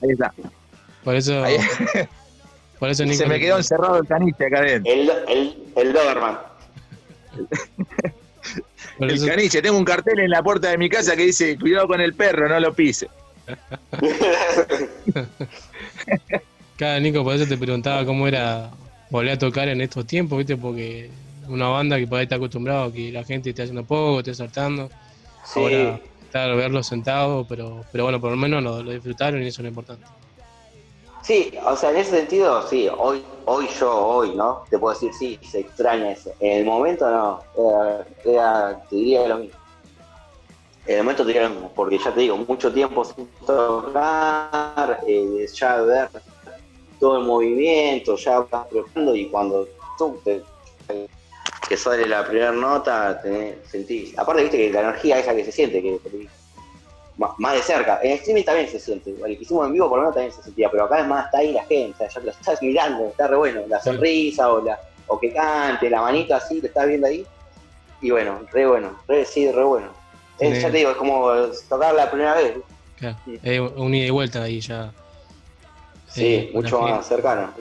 [0.00, 0.32] Ahí está.
[1.04, 1.56] Por eso, Ahí.
[2.78, 4.92] Por eso Se me quedó encerrado el caniche acá adentro.
[4.92, 6.38] El, el, el Doberman.
[8.98, 11.58] por El eso- caniche, tengo un cartel en la puerta de mi casa que dice,
[11.58, 13.08] cuidado con el perro, no lo pise.
[16.76, 18.70] Claro, Nico, por eso te preguntaba cómo era
[19.10, 20.56] volver a tocar en estos tiempos, ¿viste?
[20.56, 21.10] Porque
[21.48, 24.32] una banda que por ahí está acostumbrado a que la gente esté haciendo poco, esté
[24.34, 24.88] saltando.
[25.44, 25.58] Sí.
[25.60, 29.60] Ahora estar, verlos sentados, pero, pero bueno, por lo menos lo, lo disfrutaron y eso
[29.60, 30.04] es lo importante.
[31.28, 34.64] Sí, o sea, en ese sentido, sí, hoy, hoy yo, hoy, ¿no?
[34.70, 36.34] Te puedo decir, sí, se extraña eso.
[36.40, 39.54] En el momento no, era, era- te diría lo mismo.
[40.86, 45.00] En el momento te diría lo mismo, porque ya te digo, mucho tiempo sin tocar,
[45.06, 46.08] eh, ya ver
[46.98, 49.68] todo el movimiento, ya vas probando y cuando
[49.98, 50.42] tú te,
[51.68, 54.18] que sale la primera nota, tenés- sentís.
[54.18, 56.00] Aparte, viste que la energía esa que se siente, que
[57.18, 57.98] más, de cerca.
[58.02, 59.10] En streaming también se siente.
[59.10, 61.26] El que hicimos en vivo por lo menos también se sentía, pero acá es más
[61.26, 64.52] está ahí la gente, o sea, ya lo estás mirando, está re bueno, la sonrisa
[64.52, 64.78] o la
[65.08, 67.26] o que cante, la manito así, te estás viendo ahí.
[68.00, 69.88] Y bueno, re bueno, re sí, re bueno.
[70.38, 70.62] Es- Sí.
[70.62, 71.32] ya te digo, es como
[71.68, 72.56] tocar la primera vez.
[72.96, 73.16] Claro,
[73.76, 74.92] un ida y vuelta ahí ya.
[76.08, 77.52] Sí, Eh, mucho más cercano.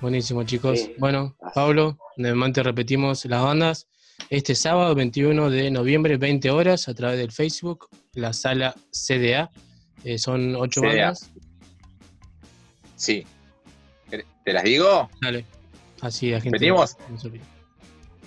[0.00, 0.78] Buenísimo, chicos.
[0.80, 0.94] Sí.
[0.98, 3.86] Bueno, Pablo, nuevamente repetimos las bandas.
[4.30, 9.50] Este sábado 21 de noviembre, 20 horas, a través del Facebook, la sala CDA.
[10.04, 10.88] Eh, son ocho CDA.
[10.88, 11.30] bandas.
[12.96, 13.26] Sí.
[14.10, 15.08] ¿Te las digo?
[15.22, 15.44] Dale.
[16.02, 16.58] Así la gente.
[16.58, 16.96] ¿Venimos?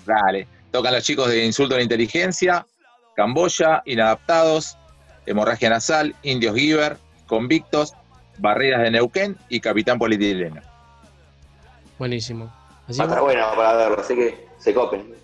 [0.05, 0.47] Dale.
[0.71, 2.65] Tocan los chicos de Insulto a la Inteligencia,
[3.15, 4.77] Camboya, Inadaptados,
[5.25, 6.97] Hemorragia Nasal, Indios Giver,
[7.27, 7.93] Convictos,
[8.39, 10.61] Barreras de Neuquén y Capitán Polietileno.
[11.99, 12.51] Buenísimo.
[12.87, 15.20] Así Va a estar bueno para verlo, así que se copen.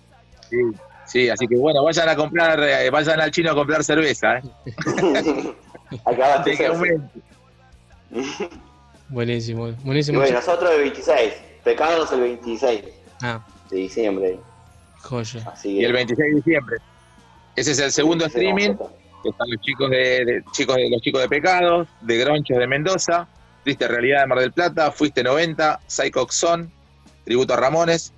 [0.48, 0.56] Sí,
[1.04, 4.38] sí, así que bueno, vayan a comprar, eh, vayan al chino a comprar cerveza.
[4.38, 4.42] ¿eh?
[6.04, 7.20] Acabaste aumente.
[9.08, 10.18] Buenísimo, Y buenísimo.
[10.20, 11.34] bueno, nosotros el 26,
[11.64, 12.84] Pecados el 26
[13.22, 14.40] Ah, de diciembre.
[15.02, 15.42] joya.
[15.52, 16.76] Así Y el 26 de diciembre.
[17.56, 18.76] Ese es el segundo streaming.
[19.22, 22.66] que Están los chicos de, de- chicos de los chicos de Pecados, de Gronchos de
[22.68, 23.26] Mendoza,
[23.64, 26.70] Triste Realidad de Mar del Plata, Fuiste 90, Psychoxon,
[27.24, 28.12] Tributo a Ramones,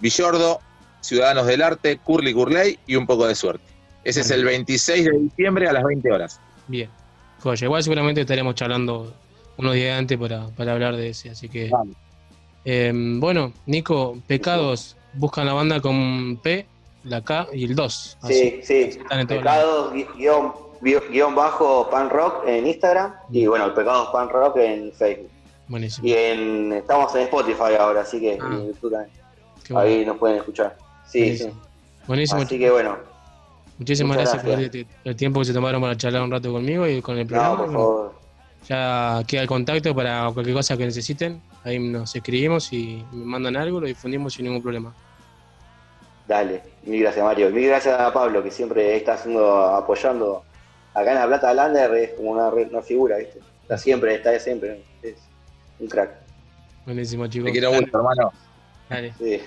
[0.00, 0.60] Villordo,
[1.08, 3.64] Ciudadanos del Arte, Curly Curley y un poco de suerte.
[4.04, 6.38] Ese es el 26 de diciembre a las 20 horas.
[6.66, 6.90] Bien.
[7.42, 7.64] Joya.
[7.64, 9.14] Igual seguramente estaremos charlando
[9.56, 11.70] unos días antes para, para hablar de ese, así que.
[12.64, 16.66] Eh, bueno, Nico, Pecados, buscan la banda con P,
[17.04, 18.18] la K y el 2.
[18.26, 18.98] Sí, sí.
[19.26, 20.52] Pecados gui- guion,
[20.82, 25.30] guión- bajo pan rock en Instagram y bueno, el Pecados pan rock en Facebook.
[25.68, 26.06] Buenísimo.
[26.06, 28.48] Y en, estamos en Spotify ahora, así que Ah.
[28.52, 29.10] en YouTube también.
[29.64, 29.88] Qué bueno.
[29.88, 30.76] ahí nos pueden escuchar.
[31.08, 31.52] Sí, Buenísimo.
[31.52, 31.58] sí.
[32.06, 32.40] Buenísimo.
[32.42, 32.96] Así que bueno,
[33.78, 34.86] Muchísimas gracias, por gracias.
[35.04, 37.56] el, tiempo que se tomaron para charlar un rato conmigo y con el no, programa.
[37.56, 38.14] por Bueno, favor.
[38.68, 41.40] Ya queda el contacto para cualquier cosa que necesiten.
[41.64, 44.94] Ahí nos escribimos y me mandan algo, lo difundimos sin ningún problema.
[46.26, 47.50] Dale, mil gracias Mario.
[47.50, 50.42] Mil gracias a Pablo que siempre está haciendo, apoyando.
[50.92, 53.38] Acá en La Plata Lander es como una, una figura, ¿viste?
[53.62, 54.70] Está siempre, está de siempre.
[55.02, 55.08] ¿no?
[55.08, 55.16] Es
[55.78, 56.10] un crack.
[56.84, 57.46] Buenísimo, chicos.
[57.46, 58.32] Te quiero mucho, hermano.
[58.90, 59.14] Dale.
[59.18, 59.40] Sí.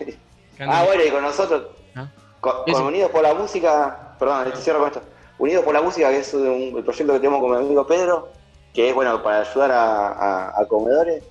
[0.67, 1.63] Ah, bueno, y con nosotros,
[1.95, 2.07] ¿Ah?
[2.39, 2.53] con.
[2.83, 5.01] Unidos por la Música, perdón, te cierro con esto.
[5.37, 8.29] Unidos por la Música, que es un- el proyecto que tenemos con mi amigo Pedro,
[8.73, 11.23] que es bueno para ayudar a, a- a comedores.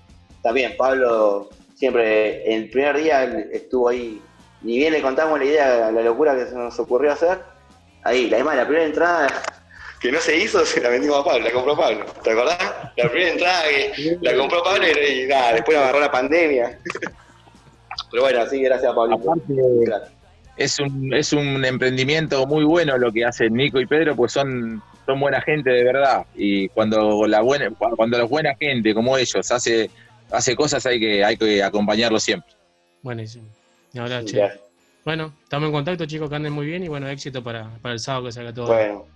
[0.43, 4.21] También Pablo siempre, el primer día estuvo ahí,
[4.63, 7.41] ni bien le contamos la idea, la locura que se nos ocurrió hacer.
[8.03, 9.27] Ahí, la, además, la primera entrada
[10.01, 12.07] que no se hizo, se la vendimos a Pablo, la compró Pablo.
[12.23, 12.59] ¿Te acordás?
[12.97, 16.79] La primera entrada que la compró Pablo y, y nada, después agarró la pandemia.
[18.11, 19.15] Pero bueno, sí, gracias Pablo.
[19.15, 19.55] Aparte,
[20.57, 24.83] es un, es un emprendimiento muy bueno lo que hacen Nico y Pedro, pues son,
[25.07, 26.27] son buena gente de verdad.
[26.35, 29.91] Y cuando la buena, cuando la buena gente como ellos hace,
[30.31, 32.53] hace cosas hay que, hay que acompañarlos siempre.
[33.03, 33.47] Buenísimo.
[33.93, 34.51] Y ahora, che.
[35.03, 38.01] Bueno, estamos en contacto, chicos, que anden muy bien y bueno, éxito para, para el
[38.01, 38.67] sábado que salga todo.
[38.67, 39.07] Bueno.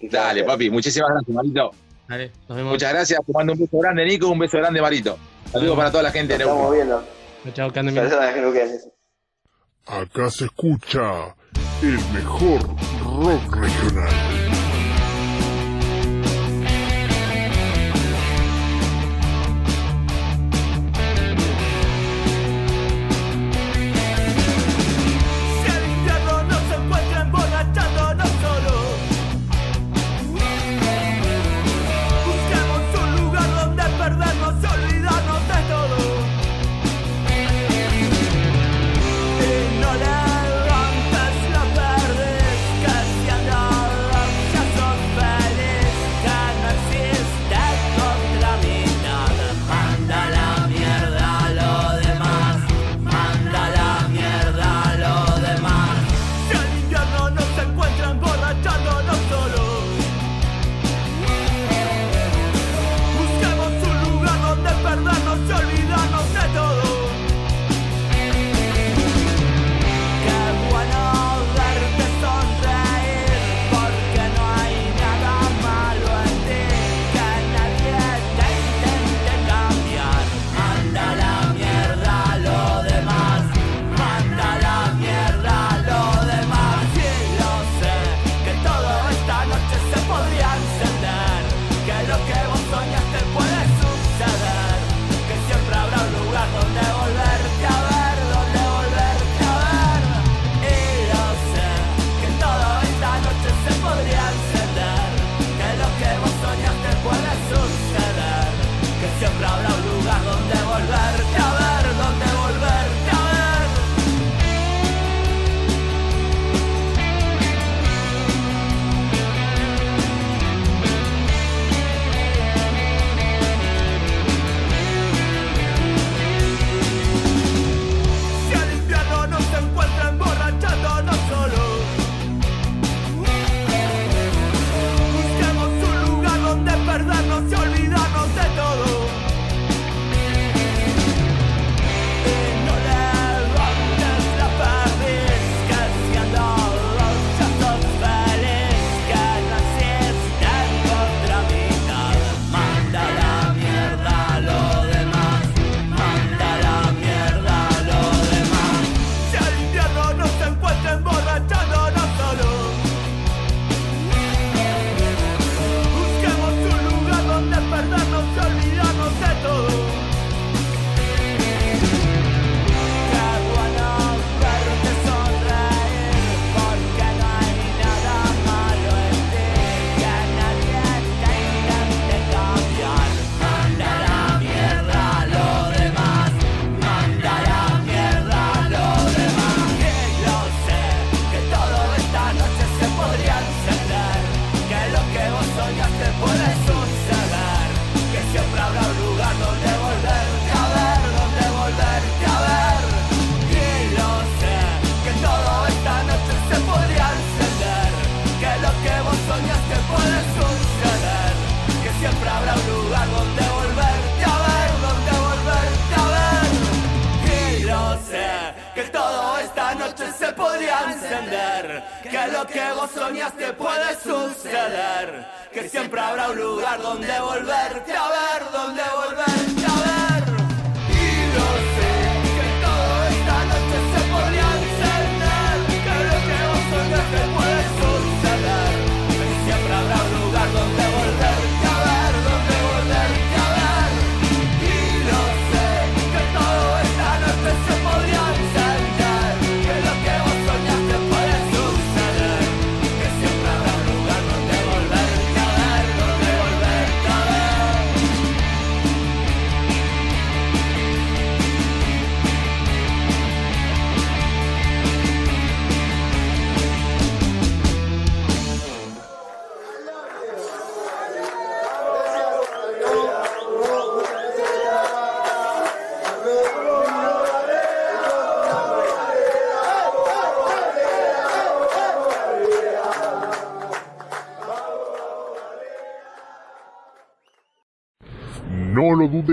[0.00, 1.70] Dale, papi, muchísimas gracias, Marito.
[2.08, 2.72] Dale, nos vemos.
[2.74, 5.18] Muchas gracias, te mando un beso grande, Nico, un beso grande, Marito.
[5.50, 7.04] Saludos para toda la gente de Estamos viendo.
[7.52, 7.70] Chao.
[9.86, 11.36] Acá se escucha
[11.82, 12.60] el mejor
[13.02, 14.43] rock regional.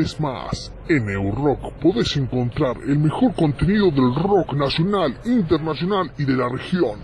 [0.01, 0.73] vez más.
[0.89, 6.97] En Eurock podés encontrar el mejor contenido del rock nacional, internacional y de la región.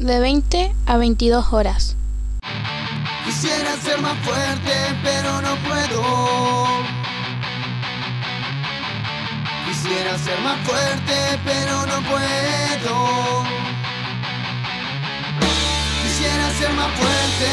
[0.00, 1.96] de 20 a 22 horas.
[3.24, 4.72] Quisiera ser más fuerte,
[5.04, 6.66] pero no puedo.
[9.68, 13.44] Quisiera ser más fuerte, pero no puedo.
[16.02, 17.50] Quisiera ser más fuerte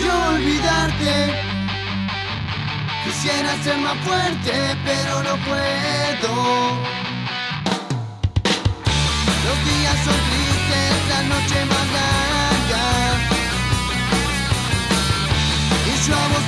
[0.00, 1.34] y olvidarte.
[3.04, 6.93] Quisiera ser más fuerte, pero no puedo.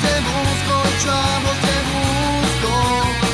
[0.03, 3.26] te busco, chavo, te busco.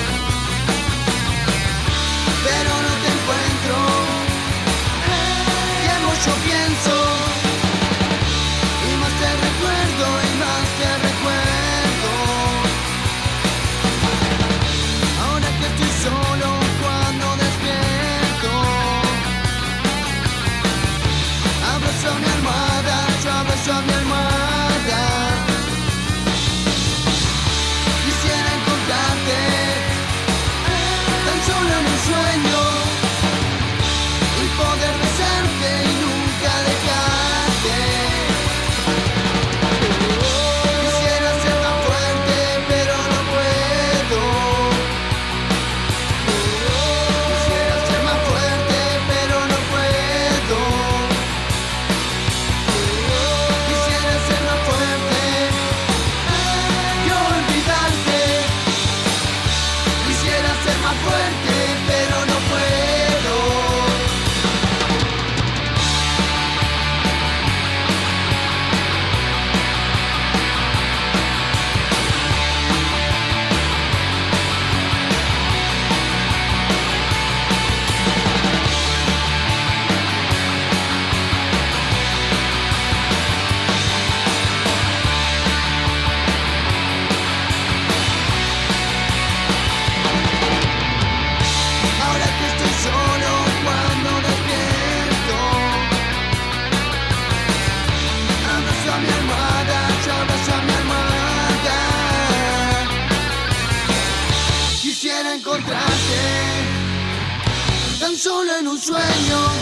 [108.32, 109.61] Solo en un sueño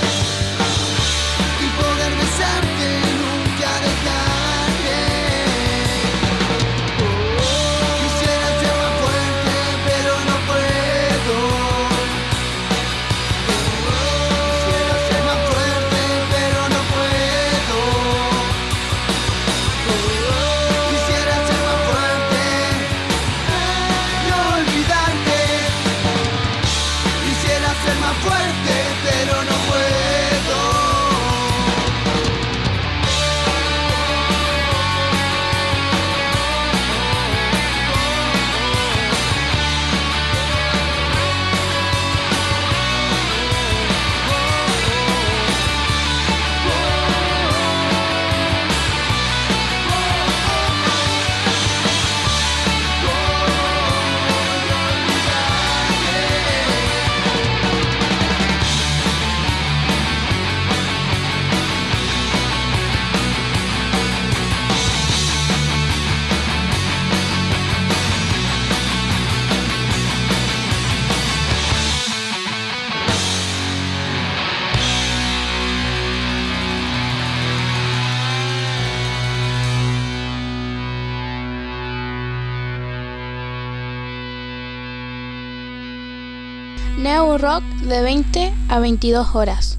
[87.91, 89.79] de 20 a 22 horas.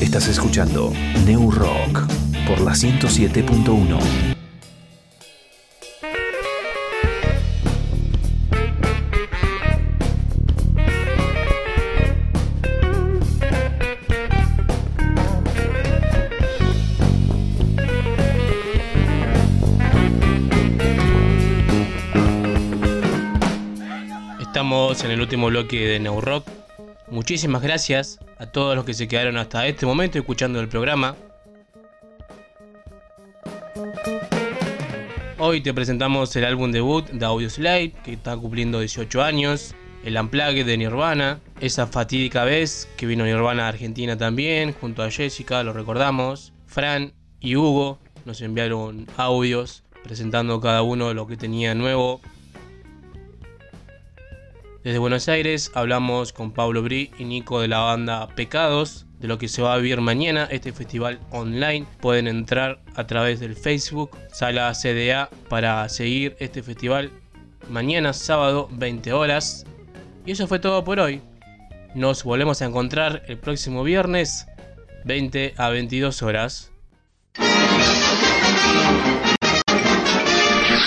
[0.00, 0.92] Estás escuchando
[1.26, 2.06] New Rock
[2.46, 4.37] por la 107.1.
[25.28, 26.48] último bloque de New Rock.
[27.10, 31.16] Muchísimas gracias a todos los que se quedaron hasta este momento escuchando el programa.
[35.36, 40.64] Hoy te presentamos el álbum debut de Audioslave, que está cumpliendo 18 años, el Unplugged
[40.64, 45.74] de Nirvana, esa fatídica vez que vino Nirvana a Argentina también, junto a Jessica, lo
[45.74, 52.22] recordamos, Fran y Hugo nos enviaron audios presentando cada uno lo que tenía nuevo.
[54.88, 59.36] Desde Buenos Aires hablamos con Pablo Bri y Nico de la banda Pecados, de lo
[59.36, 61.84] que se va a vivir mañana, este festival online.
[62.00, 67.10] Pueden entrar a través del Facebook, Sala CDA, para seguir este festival
[67.68, 69.66] mañana sábado 20 horas.
[70.24, 71.20] Y eso fue todo por hoy.
[71.94, 74.46] Nos volvemos a encontrar el próximo viernes
[75.04, 76.72] 20 a 22 horas.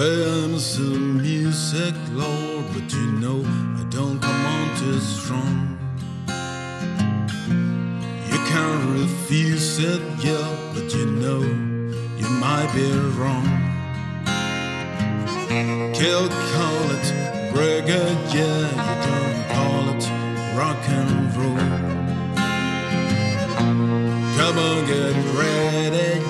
[0.00, 3.44] Playing some music, Lord, but you know
[3.78, 5.78] I don't come on too strong.
[8.30, 11.42] You can't refuse it, yeah, but you know
[12.16, 13.44] you might be wrong.
[15.92, 17.06] Kill, call it
[17.52, 20.04] reggae, yeah, you don't call it
[20.56, 21.58] rock and roll.
[24.38, 26.29] Come on, get ready,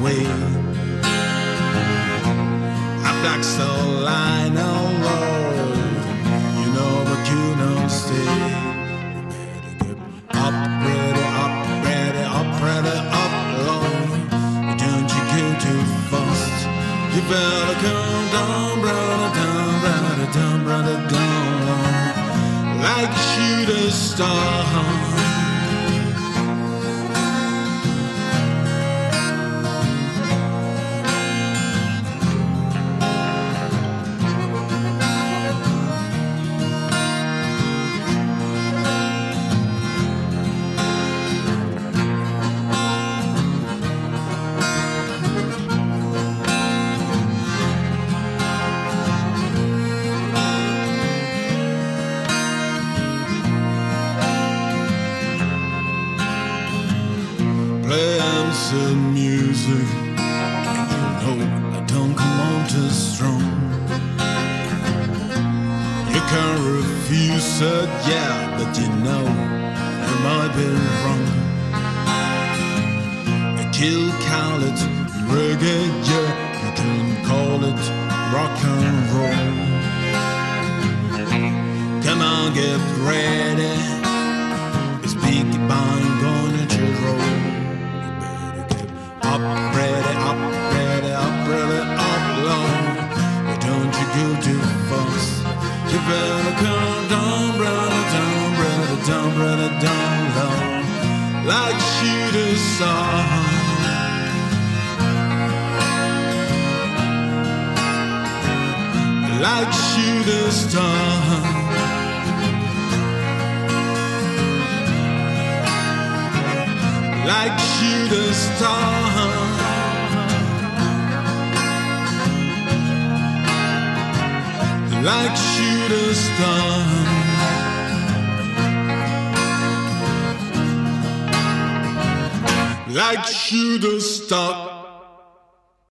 [0.00, 0.24] away.
[3.04, 3.68] I black so
[4.08, 5.84] line alone,
[6.60, 8.34] you know, but you don't stay.
[9.84, 10.56] You better up,
[10.86, 11.54] ready, up,
[11.84, 13.34] ready, up, ready, up,
[13.66, 14.20] Lord.
[14.82, 16.60] Don't you go too fast.
[17.14, 22.04] You better come down, brother, down, brother, down, brother, down, Lord.
[22.84, 24.99] Like shoot a star.